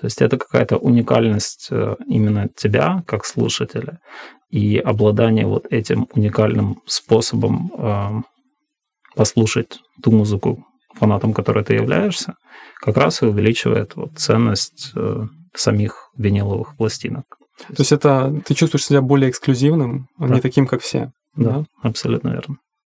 То 0.00 0.06
есть 0.06 0.20
это 0.20 0.36
какая-то 0.36 0.78
уникальность 0.78 1.68
именно 2.06 2.48
тебя, 2.56 3.02
как 3.06 3.24
слушателя, 3.24 3.98
и 4.52 4.76
обладание 4.78 5.46
вот 5.46 5.66
этим 5.70 6.06
уникальным 6.14 6.82
способом 6.86 7.72
э, 7.76 8.20
послушать 9.16 9.80
ту 10.02 10.12
музыку, 10.12 10.64
фанатом 10.94 11.32
которой 11.32 11.64
ты 11.64 11.74
являешься, 11.74 12.34
как 12.80 12.96
раз 12.98 13.22
и 13.22 13.26
увеличивает 13.26 13.96
вот 13.96 14.18
ценность 14.18 14.92
э, 14.94 15.26
самих 15.54 16.10
виниловых 16.16 16.76
пластинок. 16.76 17.24
То 17.68 17.76
есть 17.78 17.92
это 17.92 18.42
ты 18.44 18.54
чувствуешь 18.54 18.84
себя 18.84 19.00
более 19.00 19.30
эксклюзивным, 19.30 20.08
а 20.18 20.26
не 20.26 20.34
Да. 20.34 20.40
таким, 20.40 20.66
как 20.66 20.82
все. 20.82 21.12
Да, 21.34 21.64
абсолютно 21.82 22.28
верно. 22.30 22.56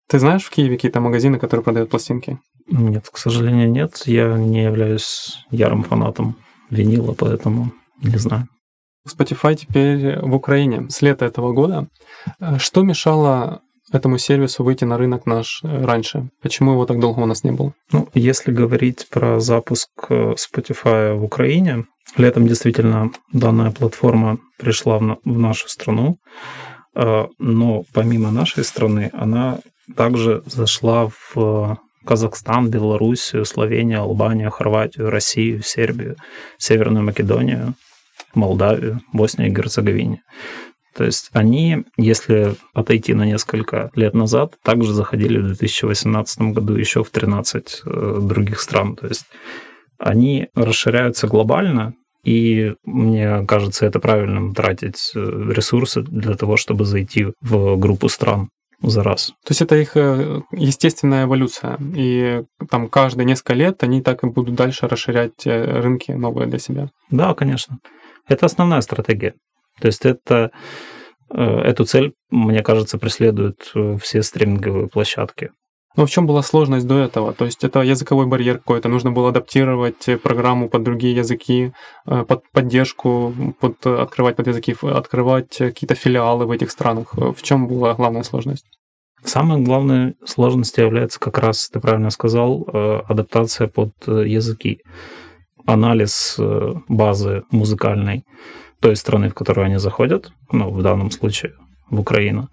Ты 0.09 0.17
знаешь 0.19 0.43
в 0.43 0.49
Киеве 0.49 0.75
какие-то 0.75 1.01
магазины, 1.01 1.37
которые 1.37 1.63
продают 1.63 1.89
пластинки? 1.91 2.39
Нет, 2.67 3.09
к 3.11 3.17
сожалению, 3.17 3.69
нет. 3.69 4.03
Я 4.05 4.37
не 4.37 4.63
являюсь 4.63 5.45
ярым 5.51 5.83
фанатом 5.83 6.35
винила, 6.71 7.13
поэтому 7.13 7.71
не 8.01 8.17
знаю. 8.17 8.47
Spotify 9.07 9.55
теперь 9.55 10.19
в 10.19 10.33
Украине 10.35 10.87
с 10.89 11.01
лета 11.01 11.25
этого 11.25 11.53
года. 11.53 11.87
Э, 12.39 12.57
Что 12.57 12.83
мешало 12.83 13.61
этому 13.91 14.17
сервису 14.17 14.63
выйти 14.63 14.85
на 14.85 14.97
рынок 14.97 15.25
наш 15.25 15.61
э, 15.63 15.85
раньше? 15.85 16.29
Почему 16.41 16.71
его 16.71 16.85
так 16.85 16.99
долго 16.99 17.19
у 17.19 17.25
нас 17.25 17.43
не 17.43 17.51
было? 17.51 17.73
Ну, 17.91 18.07
если 18.13 18.51
говорить 18.51 19.07
про 19.09 19.39
запуск 19.39 19.89
э, 20.09 20.33
Spotify 20.33 21.13
в 21.13 21.23
Украине, 21.23 21.85
летом 22.17 22.47
действительно 22.47 23.11
данная 23.31 23.71
платформа 23.71 24.37
пришла 24.57 24.99
в 24.99 25.17
нашу 25.25 25.67
страну, 25.69 26.17
но 26.95 27.83
помимо 27.91 28.29
нашей 28.29 28.63
страны 28.63 29.09
она 29.13 29.59
также 29.95 30.43
зашла 30.45 31.09
в 31.33 31.79
Казахстан, 32.05 32.69
Белоруссию, 32.69 33.45
Словению, 33.45 34.01
Албанию, 34.01 34.51
Хорватию, 34.51 35.09
Россию, 35.09 35.63
Сербию, 35.63 36.17
Северную 36.59 37.03
Македонию, 37.03 37.73
Молдавию, 38.35 39.01
Боснию 39.11 39.49
и 39.49 39.53
Герцеговине. 39.53 40.21
То 40.95 41.03
есть 41.05 41.29
они, 41.33 41.83
если 41.97 42.55
отойти 42.73 43.13
на 43.13 43.25
несколько 43.25 43.89
лет 43.95 44.13
назад, 44.13 44.55
также 44.63 44.93
заходили 44.93 45.39
в 45.39 45.47
2018 45.47 46.53
году 46.53 46.75
еще 46.75 47.03
в 47.03 47.09
13 47.09 47.81
э, 47.85 48.17
других 48.21 48.59
стран. 48.61 48.95
То 48.95 49.07
есть 49.07 49.25
они 49.97 50.47
расширяются 50.53 51.27
глобально, 51.27 51.93
и 52.23 52.75
мне 52.83 53.45
кажется, 53.47 53.85
это 53.85 53.99
правильным 53.99 54.53
тратить 54.53 55.11
э, 55.15 55.19
ресурсы 55.19 56.03
для 56.03 56.35
того, 56.35 56.57
чтобы 56.57 56.85
зайти 56.85 57.27
в 57.41 57.75
группу 57.77 58.07
стран 58.07 58.49
за 58.81 59.01
раз. 59.01 59.29
То 59.45 59.51
есть 59.51 59.61
это 59.63 59.75
их 59.77 59.97
э, 59.97 60.41
естественная 60.51 61.23
эволюция, 61.23 61.79
и 61.95 62.43
там 62.69 62.87
каждые 62.87 63.25
несколько 63.25 63.53
лет 63.53 63.81
они 63.81 64.01
так 64.03 64.23
и 64.23 64.27
будут 64.27 64.53
дальше 64.53 64.87
расширять 64.87 65.45
рынки 65.45 66.11
новые 66.11 66.47
для 66.47 66.59
себя. 66.59 66.89
Да, 67.09 67.33
конечно. 67.33 67.79
Это 68.27 68.45
основная 68.45 68.81
стратегия. 68.81 69.33
То 69.79 69.87
есть 69.87 70.05
это, 70.05 70.51
э, 71.33 71.41
эту 71.41 71.85
цель, 71.85 72.13
мне 72.29 72.61
кажется, 72.61 72.97
преследуют 72.97 73.71
э, 73.75 73.97
все 74.01 74.23
стриминговые 74.23 74.87
площадки. 74.87 75.51
Но 75.95 76.07
в 76.07 76.09
чем 76.09 76.25
была 76.25 76.41
сложность 76.41 76.87
до 76.87 76.97
этого? 76.97 77.33
То 77.33 77.45
есть 77.45 77.63
это 77.63 77.81
языковой 77.81 78.25
барьер 78.25 78.57
какой-то, 78.57 78.89
нужно 78.89 79.11
было 79.11 79.29
адаптировать 79.29 80.07
программу 80.23 80.67
под 80.67 80.83
другие 80.83 81.15
языки, 81.15 81.73
э, 82.05 82.23
под 82.23 82.49
поддержку, 82.51 83.33
под, 83.59 83.85
открывать 83.85 84.35
под 84.35 84.47
языки, 84.47 84.75
открывать 84.81 85.55
какие-то 85.57 85.95
филиалы 85.95 86.45
в 86.45 86.51
этих 86.51 86.71
странах. 86.71 87.13
В 87.13 87.41
чем 87.41 87.67
была 87.67 87.93
главная 87.93 88.23
сложность? 88.23 88.65
Самой 89.23 89.61
главной 89.61 90.15
сложностью 90.25 90.85
является 90.85 91.19
как 91.19 91.37
раз, 91.37 91.69
ты 91.69 91.79
правильно 91.79 92.09
сказал, 92.09 92.67
адаптация 93.07 93.67
под 93.69 93.93
языки, 94.05 94.81
анализ 95.65 96.39
базы 96.87 97.43
музыкальной 97.51 98.23
той 98.79 98.95
страны, 98.95 99.29
в 99.29 99.33
которую 99.33 99.65
они 99.65 99.77
заходят, 99.77 100.31
ну, 100.51 100.69
в 100.69 100.81
данном 100.81 101.09
случае 101.11 101.53
в 101.89 101.99
Украину. 101.99 102.49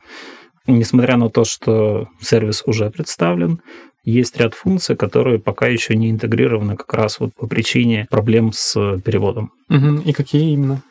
Несмотря 0.67 1.17
на 1.17 1.29
то, 1.29 1.45
что 1.45 2.09
сервис 2.21 2.63
уже 2.67 2.91
представлен, 2.91 3.61
есть 4.05 4.37
ряд 4.39 4.55
функций, 4.55 4.97
которые 4.97 5.39
пока 5.39 5.67
еще 5.67 5.97
не 5.97 6.11
интегрированы 6.11 6.77
как 6.77 6.95
раз 6.95 7.21
вот 7.21 7.35
по 7.35 7.47
причине 7.47 8.07
проблем 8.11 8.53
с 8.53 8.99
переводом. 9.05 9.51
Угу. 9.69 10.03
И 10.05 10.13
какие 10.13 10.53
именно? 10.53 10.83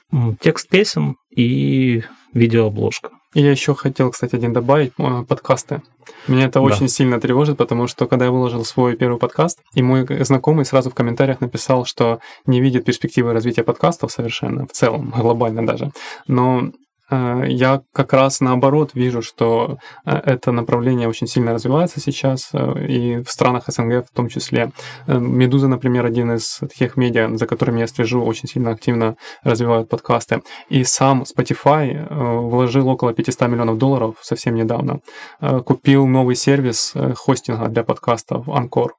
Текст 0.41 0.69
песен 0.69 1.15
и 1.35 2.03
видеообложка. 2.33 3.11
Я 3.33 3.51
еще 3.51 3.75
хотел, 3.75 4.09
кстати, 4.09 4.35
один 4.35 4.53
добавить, 4.53 4.93
э, 4.97 5.23
подкасты. 5.27 5.83
Меня 6.27 6.45
это 6.45 6.53
да. 6.59 6.61
очень 6.61 6.87
сильно 6.87 7.19
тревожит, 7.19 7.57
потому 7.57 7.87
что 7.87 8.07
когда 8.07 8.25
я 8.25 8.31
выложил 8.31 8.65
свой 8.65 8.95
первый 8.95 9.19
подкаст, 9.19 9.59
и 9.75 9.83
мой 9.83 10.05
знакомый 10.23 10.65
сразу 10.65 10.89
в 10.89 10.95
комментариях 10.95 11.39
написал, 11.39 11.85
что 11.85 12.19
не 12.47 12.59
видит 12.59 12.85
перспективы 12.85 13.33
развития 13.33 13.63
подкастов 13.63 14.11
совершенно, 14.11 14.65
в 14.65 14.71
целом, 14.71 15.13
глобально 15.15 15.65
даже. 15.65 15.91
Но 16.27 16.71
я 17.11 17.81
как 17.93 18.13
раз 18.13 18.39
наоборот 18.39 18.91
вижу, 18.93 19.21
что 19.21 19.77
э, 20.05 20.11
это 20.11 20.51
направление 20.51 21.07
очень 21.07 21.27
сильно 21.27 21.53
развивается 21.53 21.99
сейчас, 21.99 22.49
э, 22.53 22.85
и 22.87 23.21
в 23.21 23.29
странах 23.29 23.65
СНГ 23.67 24.05
в 24.05 24.11
том 24.13 24.29
числе. 24.29 24.71
Медуза, 25.07 25.67
например, 25.67 26.05
один 26.05 26.33
из 26.33 26.59
таких 26.59 26.97
медиа, 26.97 27.35
за 27.35 27.47
которыми 27.47 27.79
я 27.79 27.87
слежу, 27.87 28.23
очень 28.23 28.47
сильно 28.47 28.71
активно 28.71 29.15
развивают 29.43 29.89
подкасты. 29.89 30.41
И 30.69 30.83
сам 30.83 31.23
Spotify 31.23 32.07
вложил 32.09 32.87
около 32.87 33.13
500 33.13 33.47
миллионов 33.47 33.77
долларов 33.77 34.15
совсем 34.21 34.55
недавно. 34.55 34.99
Купил 35.39 36.07
новый 36.07 36.35
сервис 36.35 36.93
хостинга 37.15 37.67
для 37.67 37.83
подкастов 37.83 38.47
Anchor. 38.47 38.89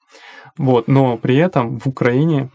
Вот. 0.59 0.89
Но 0.89 1.17
при 1.17 1.37
этом 1.37 1.79
в 1.79 1.87
Украине 1.87 2.51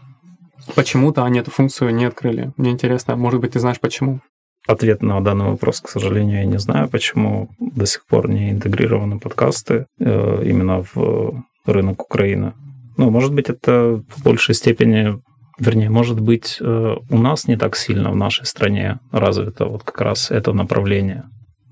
почему-то 0.74 1.24
они 1.24 1.40
эту 1.40 1.50
функцию 1.50 1.94
не 1.94 2.04
открыли. 2.04 2.52
Мне 2.56 2.70
интересно, 2.70 3.16
может 3.16 3.40
быть, 3.40 3.52
ты 3.52 3.60
знаешь 3.60 3.80
почему? 3.80 4.20
Ответ 4.66 5.00
на 5.00 5.20
данный 5.20 5.46
вопрос, 5.46 5.80
к 5.80 5.88
сожалению, 5.88 6.38
я 6.38 6.44
не 6.44 6.58
знаю, 6.58 6.88
почему 6.88 7.48
до 7.60 7.86
сих 7.86 8.04
пор 8.06 8.28
не 8.28 8.50
интегрированы 8.50 9.20
подкасты 9.20 9.86
э, 10.00 10.42
именно 10.44 10.84
в 10.92 11.44
рынок 11.64 12.02
Украины. 12.02 12.52
Ну, 12.96 13.10
может 13.10 13.32
быть, 13.32 13.48
это 13.48 14.02
в 14.08 14.24
большей 14.24 14.54
степени, 14.56 15.20
вернее, 15.60 15.88
может 15.88 16.18
быть, 16.18 16.58
э, 16.60 16.96
у 17.08 17.18
нас 17.18 17.46
не 17.46 17.56
так 17.56 17.76
сильно 17.76 18.10
в 18.10 18.16
нашей 18.16 18.44
стране 18.44 18.98
развито 19.12 19.66
вот 19.66 19.84
как 19.84 20.00
раз 20.00 20.32
это 20.32 20.52
направление. 20.52 21.24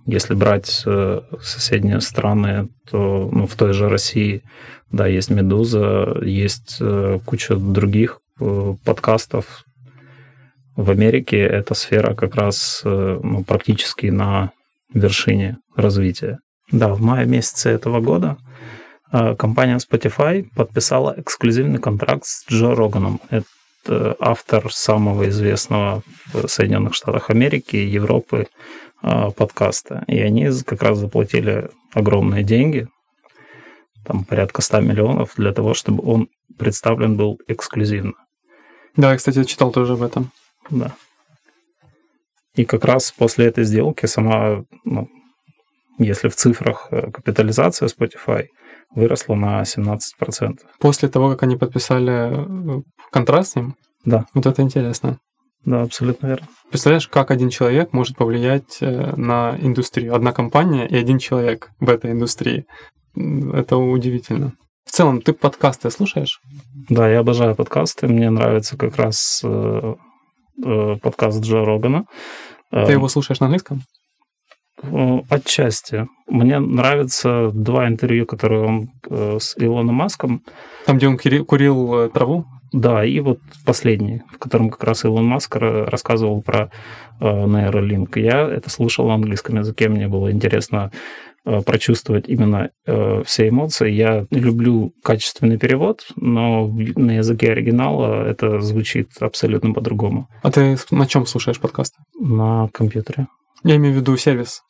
Если 0.07 0.35
брать 0.35 0.85
э, 0.87 1.20
соседние 1.42 2.00
страны, 2.00 2.68
то 2.88 3.28
ну, 3.33 3.46
в 3.48 3.57
той 3.57 3.72
же 3.72 3.88
России, 3.88 4.42
да, 4.92 5.09
есть 5.09 5.30
«Медуза», 5.30 6.18
есть 6.22 6.80
куча 7.24 7.57
других 7.57 8.20
подкастов, 8.85 9.64
в 10.77 10.91
Америке 10.91 11.39
эта 11.39 11.75
сфера 11.75 12.15
как 12.15 12.35
раз 12.35 12.83
э, 12.85 13.21
ну, 13.23 13.45
практически 13.45 14.07
на 14.07 14.51
вершине 14.93 15.59
развития. 15.77 16.39
Да, 16.71 16.89
в 16.95 17.01
мае 17.01 17.27
месяце 17.27 17.71
этого 17.71 18.01
года 18.01 18.37
э, 19.13 19.35
компания 19.37 19.79
Spotify 19.79 20.47
подписала 20.55 21.15
эксклюзивный 21.17 21.79
контракт 21.79 22.25
с 22.25 22.45
Джо 22.51 22.75
Роганом. 22.75 23.21
Это 23.31 24.17
автор 24.19 24.73
самого 24.73 25.29
известного 25.29 26.03
в 26.33 26.49
Соединенных 26.49 26.95
Штатах 26.95 27.31
Америки 27.31 27.77
и 27.77 27.87
Европы 27.87 28.49
э, 29.03 29.31
подкаста. 29.37 30.05
И 30.09 30.19
они 30.19 30.49
как 30.67 30.83
раз 30.83 30.99
заплатили 30.99 31.71
огромные 31.93 32.43
деньги, 32.43 32.89
там 34.05 34.25
порядка 34.25 34.63
100 34.63 34.81
миллионов, 34.81 35.35
для 35.37 35.53
того, 35.53 35.75
чтобы 35.75 36.03
он 36.05 36.29
представлен 36.59 37.17
был 37.17 37.39
эксклюзивно. 37.47 38.15
Да, 38.97 39.13
я, 39.13 39.17
кстати, 39.17 39.43
читал 39.45 39.73
тоже 39.73 39.95
об 39.95 40.03
этом. 40.03 40.31
Да. 40.70 40.94
И 42.55 42.64
как 42.64 42.85
раз 42.85 43.12
после 43.12 43.46
этой 43.46 43.64
сделки 43.64 44.07
сама, 44.07 44.64
ну, 44.85 45.09
если 45.98 46.29
в 46.29 46.37
цифрах 46.37 46.88
э, 46.90 47.11
капитализация 47.11 47.88
Spotify 47.88 48.46
выросла 48.94 49.35
на 49.35 49.62
17%. 49.62 50.59
После 50.79 51.09
того, 51.09 51.31
как 51.31 51.42
они 51.42 51.57
подписали 51.57 52.79
э, 52.79 52.83
контракт 53.11 53.48
с 53.48 53.57
ним? 53.57 53.74
Да. 54.05 54.27
Вот 54.35 54.46
это 54.46 54.62
интересно. 54.62 55.18
Да, 55.64 55.83
абсолютно 55.83 56.27
верно. 56.27 56.46
Представляешь, 56.70 57.09
как 57.09 57.31
один 57.31 57.48
человек 57.48 57.92
может 57.92 58.16
повлиять 58.16 58.79
э, 58.81 59.14
на 59.16 59.57
индустрию? 59.61 60.14
Одна 60.14 60.33
компания 60.33 60.87
и 60.87 60.96
один 60.96 61.18
человек 61.18 61.70
в 61.81 61.88
этой 61.88 62.12
индустрии. 62.12 62.66
Это 63.16 63.77
удивительно. 63.77 64.53
В 64.85 64.90
целом, 64.90 65.22
ты 65.22 65.33
подкасты 65.33 65.90
слушаешь? 65.90 66.40
Да, 66.88 67.09
я 67.09 67.20
обожаю 67.20 67.57
подкасты. 67.57 68.07
Мне 68.07 68.31
нравится 68.31 68.77
как 68.77 68.96
раз 68.96 69.42
подкаст 70.57 71.43
Джо 71.43 71.64
Рогана. 71.64 72.07
Ты 72.71 72.93
его 72.93 73.09
слушаешь 73.09 73.40
на 73.40 73.47
английском? 73.47 73.83
Э, 74.83 75.21
отчасти. 75.29 76.07
Мне 76.27 76.59
нравятся 76.59 77.51
два 77.53 77.88
интервью, 77.88 78.27
которые 78.27 78.64
он 78.64 78.88
э, 79.09 79.38
с 79.40 79.55
Илоном 79.57 79.95
Маском. 79.95 80.43
Там, 80.87 80.97
где 80.97 81.09
он 81.09 81.17
курил 81.17 82.11
траву? 82.11 82.47
Да, 82.73 83.05
и 83.05 83.21
вот 83.21 83.38
последний, 83.64 84.23
в 84.33 84.38
котором 84.38 84.71
как 84.71 84.83
раз 84.83 85.05
Илон 85.05 85.27
Маск 85.27 85.55
рассказывал 85.57 86.43
про 86.43 86.73
нейролинк. 87.21 88.17
Я 88.17 88.49
это 88.49 88.69
слушал 88.69 89.07
на 89.07 89.14
английском 89.14 89.59
языке, 89.59 89.88
мне 89.88 90.09
было 90.09 90.33
интересно 90.33 90.90
Э, 90.90 91.34
прочувствовать 91.44 92.28
именно 92.28 92.70
э, 92.87 93.22
все 93.24 93.48
эмоции. 93.48 93.90
Я 93.90 94.26
люблю 94.30 94.92
качественный 95.02 95.59
перевод, 95.59 96.07
но 96.16 96.66
на 96.68 97.16
языке 97.16 97.52
оригинала 97.52 98.26
это 98.26 98.61
звучит 98.61 99.11
абсолютно 99.20 99.72
по-другому. 99.72 100.28
А 100.42 100.50
ты 100.50 100.76
на 100.90 101.07
чем 101.07 101.26
слушаешь 101.26 101.61
подкасты? 101.61 101.98
На 102.18 102.68
компьютере. 102.72 103.28
Я 103.62 103.76
имею 103.76 103.94
в 103.94 103.98
виду 103.98 104.16
сервис. 104.16 104.62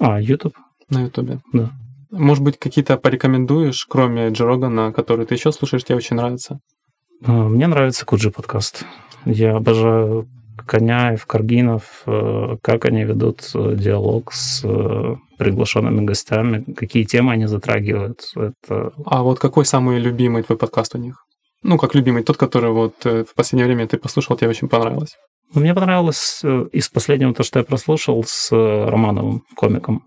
А, 0.00 0.20
YouTube? 0.20 0.54
На 0.90 1.02
YouTube. 1.02 1.40
Да. 1.52 1.70
Может 2.10 2.44
быть, 2.44 2.58
какие-то 2.58 2.96
порекомендуешь, 2.98 3.86
кроме 3.88 4.28
Джо 4.28 4.44
Рогана, 4.44 4.92
который 4.92 5.24
ты 5.24 5.34
еще 5.34 5.50
слушаешь, 5.52 5.84
тебе 5.84 5.96
очень 5.96 6.16
нравится? 6.16 6.60
А, 7.24 7.32
мне 7.32 7.66
нравится 7.66 8.04
Куджи 8.04 8.30
подкаст. 8.30 8.84
Я 9.24 9.56
обожаю 9.56 10.28
Коняев, 10.66 11.26
Каргинов, 11.26 12.02
э, 12.06 12.56
как 12.62 12.84
они 12.84 13.04
ведут 13.04 13.50
э, 13.54 13.74
диалог 13.76 14.32
с 14.32 14.62
э, 14.64 15.16
приглашенными 15.38 16.04
гостями, 16.04 16.64
какие 16.74 17.04
темы 17.04 17.32
они 17.32 17.46
затрагивают. 17.46 18.20
Это... 18.36 18.92
А 19.04 19.22
вот 19.22 19.38
какой 19.38 19.64
самый 19.64 19.98
любимый 19.98 20.42
твой 20.42 20.58
подкаст 20.58 20.94
у 20.94 20.98
них? 20.98 21.24
Ну, 21.62 21.78
как 21.78 21.94
любимый, 21.94 22.22
тот, 22.22 22.36
который 22.36 22.70
вот 22.70 23.04
в 23.04 23.34
последнее 23.34 23.66
время 23.66 23.86
ты 23.86 23.96
послушал, 23.96 24.36
тебе 24.36 24.50
очень 24.50 24.68
понравилось. 24.68 25.16
Мне 25.54 25.74
понравилось 25.74 26.42
из 26.72 26.88
последнего 26.88 27.34
то, 27.34 27.42
что 27.44 27.60
я 27.60 27.64
прослушал 27.64 28.24
с 28.26 28.50
Романовым, 28.50 29.42
комиком. 29.54 30.02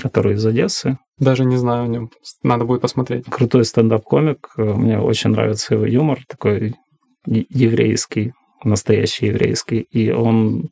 который 0.00 0.34
из 0.34 0.46
Одессы. 0.46 0.98
Даже 1.18 1.44
не 1.44 1.56
знаю 1.56 1.84
о 1.84 1.88
нем. 1.88 2.10
Надо 2.42 2.64
будет 2.64 2.80
посмотреть. 2.80 3.24
Крутой 3.26 3.64
стендап-комик. 3.64 4.50
Мне 4.56 5.00
очень 5.00 5.30
нравится 5.30 5.74
его 5.74 5.84
юмор, 5.84 6.20
такой 6.28 6.74
еврейский, 7.26 8.32
настоящий 8.64 9.26
еврейский. 9.26 9.80
И 9.80 10.10
он 10.10 10.70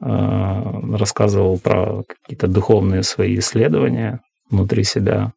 э, 0.00 0.06
рассказывал 0.96 1.58
про 1.58 2.04
какие-то 2.04 2.46
духовные 2.48 3.02
свои 3.02 3.38
исследования 3.38 4.20
внутри 4.50 4.84
себя, 4.84 5.32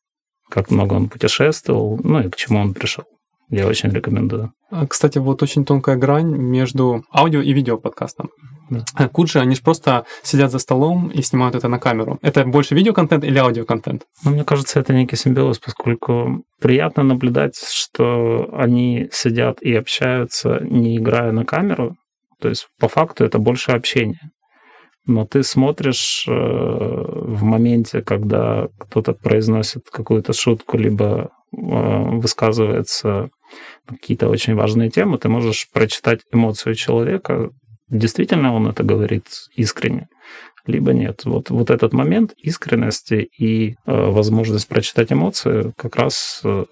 как 0.50 0.72
много 0.72 0.94
он 0.94 1.10
путешествовал, 1.10 2.00
ну 2.04 2.20
и 2.20 2.30
к 2.30 2.36
чему 2.36 2.60
он 2.60 2.74
пришел. 2.74 3.06
Я 3.52 3.68
очень 3.68 3.90
рекомендую. 3.90 4.54
А, 4.72 4.88
кстати, 4.88 5.18
вот 5.18 5.44
очень 5.44 5.66
тонкая 5.66 5.98
грань 5.98 6.34
между 6.38 7.04
аудио 7.14 7.42
и 7.42 7.52
видео 7.52 7.78
подкастом. 7.78 8.30
Да. 8.70 8.86
А, 8.96 9.10
Куджи, 9.10 9.40
они 9.40 9.56
же 9.56 9.62
просто 9.62 10.06
сидят 10.24 10.52
за 10.52 10.60
столом 10.60 11.10
и 11.10 11.22
снимают 11.22 11.56
это 11.56 11.68
на 11.68 11.78
камеру. 11.78 12.18
Это 12.22 12.46
больше 12.46 12.76
видеоконтент 12.76 13.26
или 13.26 13.38
аудиоконтент? 13.38 14.04
Ну, 14.24 14.32
мне 14.32 14.46
кажется, 14.46 14.80
это 14.80 14.94
некий 14.94 15.18
симбиоз, 15.18 15.60
поскольку 15.60 16.46
приятно 16.62 17.04
наблюдать, 17.04 17.58
что 17.58 18.50
они 18.54 19.10
сидят 19.12 19.62
и 19.62 19.76
общаются, 19.76 20.60
не 20.62 20.98
играя 20.98 21.34
на 21.34 21.44
камеру. 21.44 21.98
То 22.40 22.48
есть, 22.48 22.70
по 22.80 22.88
факту, 22.88 23.26
это 23.26 23.38
больше 23.38 23.72
общение. 23.72 24.32
Но 25.06 25.26
ты 25.26 25.44
смотришь 25.44 26.26
э, 26.28 26.32
в 26.32 27.44
моменте, 27.44 28.02
когда 28.02 28.68
кто-то 28.80 29.14
произносит 29.14 29.90
какую-то 29.90 30.32
шутку, 30.32 30.78
либо 30.78 31.32
э, 31.52 32.20
высказывается 32.20 33.30
какие-то 33.88 34.30
очень 34.30 34.56
важные 34.56 34.90
темы, 34.90 35.18
ты 35.18 35.30
можешь 35.30 35.68
прочитать 35.72 36.22
эмоцию 36.32 36.76
человека, 36.76 37.50
действительно 37.90 38.54
он 38.54 38.68
это 38.68 38.84
говорит 38.84 39.26
искренне, 39.56 40.08
либо 40.66 40.94
нет. 40.94 41.22
Вот, 41.26 41.50
вот 41.50 41.70
этот 41.70 41.94
момент 41.94 42.34
искренности 42.38 43.30
и 43.38 43.72
э, 43.72 43.76
возможность 43.86 44.68
прочитать 44.68 45.12
эмоции 45.12 45.74
как 45.78 45.96
раз 45.96 46.42
э, 46.44 46.66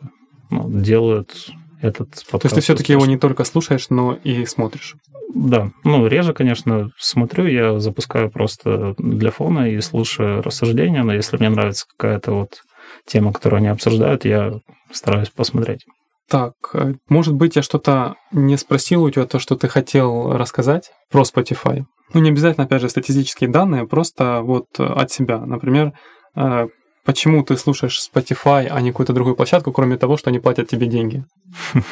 ну, 0.50 0.70
делают 0.70 1.52
этот 1.82 2.10
подкаст. 2.10 2.42
То 2.42 2.46
есть 2.46 2.56
ты 2.56 2.62
все-таки 2.62 2.94
его 2.94 3.06
не 3.06 3.18
только 3.18 3.44
слушаешь, 3.44 3.90
но 3.90 4.18
и 4.24 4.46
смотришь? 4.46 4.96
Да, 5.34 5.72
ну, 5.84 6.08
реже, 6.08 6.34
конечно, 6.34 6.90
смотрю, 6.98 7.46
я 7.46 7.80
запускаю 7.80 8.32
просто 8.32 8.96
для 8.98 9.30
фона 9.30 9.70
и 9.70 9.80
слушаю 9.80 10.42
рассуждения, 10.42 11.04
но 11.04 11.14
если 11.14 11.38
мне 11.38 11.50
нравится 11.50 11.86
какая-то 11.96 12.32
вот 12.32 12.64
тема, 13.06 13.32
которую 13.32 13.60
они 13.60 13.68
обсуждают, 13.68 14.26
я 14.26 14.60
стараюсь 14.92 15.30
посмотреть. 15.30 15.86
Так, 16.30 16.54
э, 16.74 16.94
может 17.10 17.34
быть, 17.34 17.56
я 17.56 17.64
что-то 17.64 18.16
не 18.32 18.56
спросил 18.58 19.04
у 19.04 19.10
тебя, 19.10 19.26
то, 19.26 19.40
что 19.40 19.56
ты 19.56 19.68
хотел 19.68 20.32
рассказать 20.34 20.92
про 21.12 21.24
Spotify. 21.24 21.86
Ну, 22.14 22.22
не 22.22 22.30
обязательно, 22.30 22.66
опять 22.66 22.82
же, 22.82 22.90
статистические 22.90 23.50
данные, 23.50 23.88
просто 23.88 24.42
вот 24.42 24.68
от 24.78 25.12
себя. 25.12 25.40
Например, 25.40 25.94
э, 26.36 26.68
почему 27.04 27.44
ты 27.44 27.58
слушаешь 27.58 28.00
Spotify, 28.14 28.68
а 28.68 28.80
не 28.82 28.92
какую-то 28.92 29.14
другую 29.14 29.36
площадку, 29.36 29.72
кроме 29.72 29.98
того, 29.98 30.18
что 30.18 30.30
они 30.30 30.40
платят 30.40 30.70
тебе 30.70 30.86
деньги? 30.86 31.26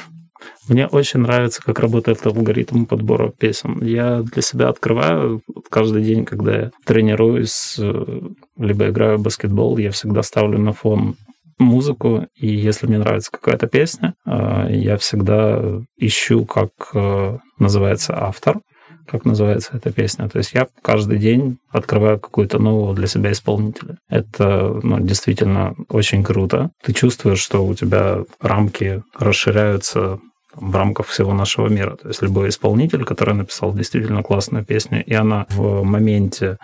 Мне 0.69 0.86
очень 0.86 1.21
нравится, 1.21 1.63
как 1.63 1.80
работает 1.80 2.26
алгоритм 2.26 2.86
подбора 2.86 3.32
песен. 3.32 3.82
Я 3.82 4.21
для 4.21 4.41
себя 4.41 4.69
открываю 4.69 5.41
каждый 5.69 6.04
день, 6.04 6.26
когда 6.26 6.56
я 6.56 6.71
тренируюсь, 6.86 7.78
э, 7.80 8.21
либо 8.58 8.89
играю 8.89 9.17
в 9.17 9.23
баскетбол, 9.23 9.78
я 9.78 9.91
всегда 9.91 10.21
ставлю 10.21 10.60
на 10.60 10.73
фон 10.73 11.15
музыку, 11.60 12.28
и 12.36 12.48
если 12.48 12.88
мне 12.88 12.98
нравится 12.98 13.32
какая-то 13.32 13.67
песня, 13.67 14.13
э, 14.26 14.67
я 14.70 14.98
всегда 14.98 15.82
ищу, 15.98 16.46
как 16.46 16.70
э, 16.93 17.38
называется 17.60 18.15
автор, 18.17 18.60
как 19.08 19.26
называется 19.26 19.72
эта 19.74 19.91
песня. 19.91 20.30
То 20.30 20.38
есть 20.38 20.54
я 20.54 20.67
каждый 20.82 21.17
день 21.17 21.58
открываю 21.70 22.20
какую-то 22.20 22.60
нового 22.60 22.93
для 22.93 23.08
себя 23.08 23.32
исполнителя. 23.32 23.98
Это 24.10 24.80
ну, 24.84 25.00
действительно 25.00 25.76
очень 25.89 26.24
круто. 26.24 26.72
Ты 26.84 26.93
чувствуешь, 26.93 27.39
что 27.39 27.65
у 27.65 27.74
тебя 27.74 28.24
рамки 28.41 29.02
расширяются 29.17 30.20
в 30.54 30.76
рамках 30.76 31.08
всего 31.08 31.34
нашего 31.34 31.67
мира. 31.67 31.96
То 31.96 32.10
есть 32.10 32.22
любой 32.22 32.50
исполнитель, 32.50 33.06
который 33.06 33.36
написал 33.36 33.74
действительно 33.74 34.24
классную 34.24 34.65
песню, 34.65 35.04
и 35.06 35.13
она 35.13 35.46
в 35.50 35.84
моменте 35.84 36.58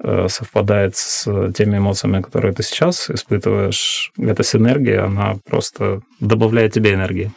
совпадает 0.00 0.96
с 0.96 1.24
теми 1.52 1.78
эмоциями, 1.78 2.22
которые 2.22 2.54
ты 2.54 2.62
сейчас 2.62 3.10
испытываешь, 3.10 4.12
эта 4.18 4.44
синергия, 4.44 5.04
она 5.04 5.36
просто 5.44 6.02
добавляет 6.20 6.72
тебе 6.72 6.94
энергии. 6.94 7.32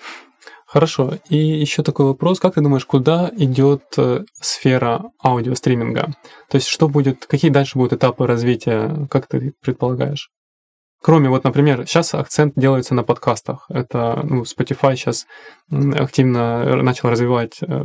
Хорошо. 0.72 1.16
И 1.28 1.36
еще 1.36 1.84
такой 1.84 2.06
вопрос. 2.06 2.40
Как 2.40 2.54
ты 2.54 2.62
думаешь, 2.62 2.86
куда 2.86 3.30
идет 3.36 3.84
э, 3.98 4.22
сфера 4.40 5.12
аудиостриминга? 5.22 6.14
То 6.50 6.56
есть 6.56 6.68
что 6.68 6.88
будет, 6.88 7.26
какие 7.26 7.52
дальше 7.52 7.78
будут 7.78 7.92
этапы 7.92 8.26
развития, 8.26 9.06
как 9.10 9.28
ты 9.28 9.52
предполагаешь? 9.62 10.30
Кроме, 11.04 11.28
вот, 11.28 11.44
например, 11.44 11.86
сейчас 11.86 12.14
акцент 12.14 12.54
делается 12.56 12.96
на 12.96 13.04
подкастах. 13.04 13.66
Это, 13.68 14.22
ну, 14.24 14.44
Spotify 14.44 14.96
сейчас 14.96 15.26
активно 15.70 16.82
начал 16.82 17.10
развивать 17.10 17.58
э, 17.62 17.84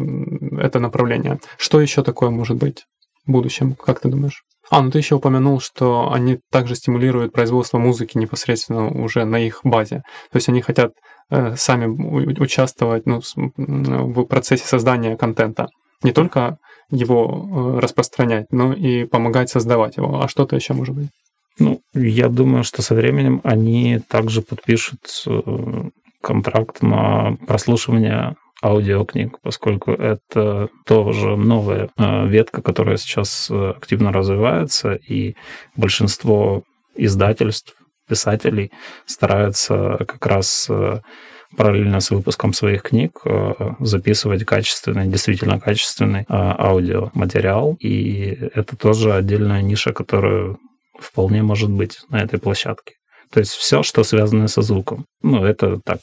это 0.60 0.78
направление. 0.78 1.40
Что 1.58 1.80
еще 1.80 2.04
такое 2.04 2.30
может 2.30 2.56
быть 2.56 2.84
будущем, 3.26 3.74
как 3.74 4.00
ты 4.00 4.08
думаешь? 4.08 4.42
А, 4.68 4.82
ну 4.82 4.90
ты 4.90 4.98
еще 4.98 5.14
упомянул, 5.16 5.60
что 5.60 6.12
они 6.12 6.40
также 6.50 6.74
стимулируют 6.74 7.32
производство 7.32 7.78
музыки 7.78 8.18
непосредственно 8.18 8.88
уже 8.88 9.24
на 9.24 9.38
их 9.38 9.60
базе. 9.62 10.02
То 10.32 10.36
есть 10.36 10.48
они 10.48 10.60
хотят 10.60 10.92
э, 11.30 11.54
сами 11.56 11.86
участвовать 11.86 13.04
ну, 13.06 13.20
в 13.56 14.24
процессе 14.24 14.66
создания 14.66 15.16
контента. 15.16 15.68
Не 16.02 16.12
только 16.12 16.58
его 16.90 17.76
э, 17.76 17.80
распространять, 17.80 18.46
но 18.50 18.72
и 18.72 19.04
помогать 19.04 19.50
создавать 19.50 19.96
его. 19.96 20.20
А 20.20 20.28
что-то 20.28 20.56
еще 20.56 20.74
может 20.74 20.94
быть? 20.94 21.08
Ну, 21.58 21.80
я 21.94 22.28
думаю, 22.28 22.64
что 22.64 22.82
со 22.82 22.94
временем 22.94 23.40
они 23.44 24.00
также 24.08 24.42
подпишут 24.42 25.00
э, 25.26 25.90
контракт 26.22 26.82
на 26.82 27.36
прослушивание 27.46 28.34
аудиокниг, 28.62 29.38
поскольку 29.42 29.92
это 29.92 30.68
тоже 30.86 31.36
новая 31.36 31.90
э, 31.96 32.26
ветка, 32.26 32.62
которая 32.62 32.96
сейчас 32.96 33.48
э, 33.50 33.74
активно 33.76 34.12
развивается, 34.12 34.94
и 34.94 35.36
большинство 35.76 36.62
издательств, 36.96 37.74
писателей 38.08 38.70
стараются 39.04 39.98
как 40.06 40.24
раз 40.26 40.68
э, 40.70 41.00
параллельно 41.56 42.00
с 42.00 42.10
выпуском 42.10 42.52
своих 42.52 42.82
книг 42.82 43.20
записывать 43.80 44.44
качественный, 44.44 45.06
действительно 45.06 45.58
качественный 45.58 46.26
аудиоматериал. 46.28 47.76
И 47.80 48.36
это 48.54 48.76
тоже 48.76 49.14
отдельная 49.14 49.62
ниша, 49.62 49.92
которая 49.92 50.56
вполне 50.98 51.42
может 51.42 51.70
быть 51.70 52.00
на 52.10 52.20
этой 52.20 52.38
площадке. 52.38 52.94
То 53.32 53.40
есть 53.40 53.52
все, 53.52 53.82
что 53.82 54.04
связано 54.04 54.48
со 54.48 54.60
звуком. 54.60 55.06
Ну, 55.22 55.44
это 55.44 55.80
так, 55.84 56.00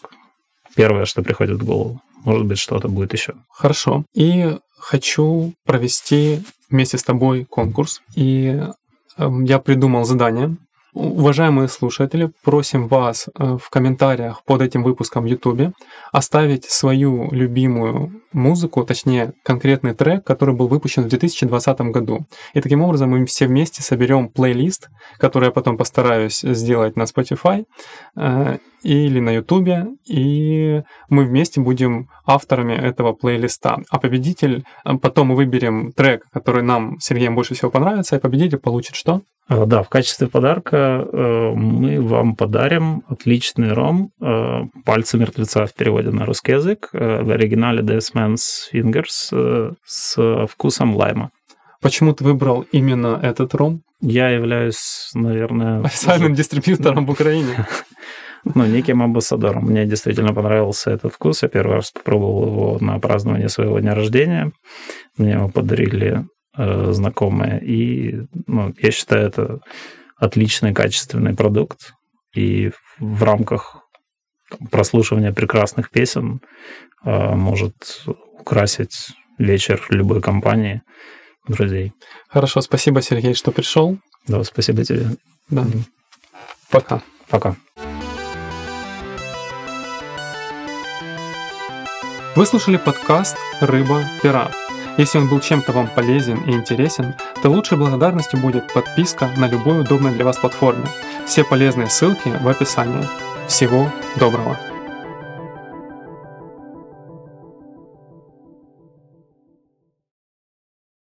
первое, 0.75 1.05
что 1.05 1.21
приходит 1.21 1.61
в 1.61 1.65
голову. 1.65 2.01
Может 2.25 2.45
быть, 2.45 2.57
что-то 2.57 2.87
будет 2.87 3.13
еще. 3.13 3.33
Хорошо. 3.49 4.05
И 4.13 4.57
хочу 4.77 5.53
провести 5.65 6.41
вместе 6.69 6.97
с 6.97 7.03
тобой 7.03 7.45
конкурс. 7.45 8.01
И 8.15 8.61
эм, 9.17 9.43
я 9.43 9.59
придумал 9.59 10.05
задание. 10.05 10.57
Уважаемые 10.93 11.69
слушатели, 11.69 12.31
просим 12.43 12.87
вас 12.87 13.27
э, 13.27 13.57
в 13.59 13.69
комментариях 13.71 14.43
под 14.43 14.61
этим 14.61 14.83
выпуском 14.83 15.23
в 15.23 15.25
YouTube 15.25 15.73
оставить 16.11 16.65
свою 16.65 17.31
любимую 17.31 18.21
музыку, 18.31 18.83
точнее 18.83 19.33
конкретный 19.41 19.95
трек, 19.95 20.23
который 20.23 20.53
был 20.53 20.67
выпущен 20.67 21.03
в 21.03 21.07
2020 21.07 21.81
году. 21.81 22.27
И 22.53 22.61
таким 22.61 22.83
образом 22.83 23.09
мы 23.09 23.25
все 23.25 23.47
вместе 23.47 23.81
соберем 23.81 24.29
плейлист, 24.29 24.89
который 25.17 25.45
я 25.45 25.51
потом 25.51 25.77
постараюсь 25.77 26.41
сделать 26.41 26.95
на 26.95 27.03
Spotify 27.03 27.65
э, 28.15 28.57
или 28.83 29.19
на 29.19 29.31
YouTube, 29.31 29.97
и 30.05 30.83
мы 31.09 31.25
вместе 31.25 31.61
будем 31.61 32.09
авторами 32.25 32.73
этого 32.73 33.13
плейлиста. 33.13 33.79
А 33.89 33.99
победитель, 33.99 34.63
э, 34.85 34.93
потом 35.01 35.27
мы 35.27 35.35
выберем 35.35 35.91
трек, 35.91 36.25
который 36.31 36.63
нам, 36.63 36.99
Сергеем, 36.99 37.35
больше 37.35 37.55
всего 37.55 37.71
понравится, 37.71 38.15
и 38.15 38.19
победитель 38.19 38.59
получит 38.59 38.95
что? 38.95 39.21
А, 39.47 39.65
да, 39.65 39.83
в 39.83 39.89
качестве 39.89 40.27
подарка 40.27 41.05
э, 41.11 41.51
мы 41.53 42.01
вам 42.01 42.35
подарим 42.35 43.03
отличный 43.07 43.73
ром 43.73 44.11
э, 44.21 44.61
«Пальцы 44.85 45.17
мертвеца» 45.17 45.65
в 45.65 45.73
переводе 45.73 46.11
на 46.11 46.25
русский 46.25 46.53
язык, 46.53 46.89
э, 46.93 47.21
в 47.23 47.29
оригинале 47.29 47.81
Death 47.81 48.13
Man's 48.15 48.71
Fingers 48.73 49.75
с 49.85 50.47
вкусом 50.47 50.95
лайма. 50.95 51.31
Почему 51.81 52.13
ты 52.13 52.23
выбрал 52.23 52.65
именно 52.71 53.19
этот 53.21 53.53
ром? 53.53 53.81
Я 53.99 54.29
являюсь, 54.29 55.11
наверное... 55.13 55.81
Официальным 55.81 56.31
уже... 56.31 56.37
дистрибьютором 56.37 57.05
в 57.05 57.11
Украине. 57.11 57.67
Ну, 58.45 58.65
неким 58.65 59.01
амбассадором. 59.01 59.65
Мне 59.65 59.85
действительно 59.85 60.33
понравился 60.33 60.91
этот 60.91 61.13
вкус. 61.13 61.43
Я 61.43 61.49
первый 61.49 61.75
раз 61.75 61.91
попробовал 61.91 62.47
его 62.47 62.77
на 62.79 62.99
празднование 62.99 63.49
своего 63.49 63.79
дня 63.79 63.95
рождения. 63.95 64.51
Мне 65.17 65.31
его 65.31 65.49
подарили 65.49 66.25
Э, 66.55 66.91
знакомые. 66.91 67.59
И 67.63 68.27
ну, 68.45 68.73
я 68.77 68.91
считаю, 68.91 69.27
это 69.27 69.59
отличный 70.17 70.73
качественный 70.73 71.35
продукт. 71.35 71.93
И 72.35 72.71
в 72.99 73.23
рамках 73.23 73.77
прослушивания 74.69 75.33
прекрасных 75.33 75.89
песен 75.89 76.41
э, 77.03 77.35
может 77.35 78.05
украсить 78.39 79.13
вечер 79.39 79.83
любой 79.89 80.21
компании 80.21 80.83
друзей. 81.47 81.93
Хорошо, 82.29 82.61
спасибо, 82.61 83.01
Сергей, 83.01 83.33
что 83.33 83.51
пришел. 83.51 83.97
Да, 84.27 84.43
спасибо 84.43 84.85
тебе. 84.85 85.07
Да. 85.49 85.65
Пока. 86.69 87.01
Пока. 87.29 87.55
Вы 92.35 92.47
слушали 92.47 92.77
подкаст 92.77 93.37
«Рыба 93.61 94.03
пера». 94.23 94.49
Если 94.97 95.19
он 95.19 95.29
был 95.29 95.39
чем-то 95.39 95.71
вам 95.71 95.87
полезен 95.87 96.41
и 96.49 96.53
интересен, 96.53 97.13
то 97.43 97.49
лучшей 97.49 97.77
благодарностью 97.77 98.39
будет 98.39 98.73
подписка 98.73 99.29
на 99.37 99.47
любой 99.47 99.81
удобной 99.81 100.13
для 100.13 100.25
вас 100.25 100.37
платформе. 100.37 100.85
Все 101.27 101.43
полезные 101.43 101.91
ссылки 101.91 102.29
в 102.29 102.47
описании. 102.47 103.07
Всего 103.47 103.87
доброго! 104.15 104.72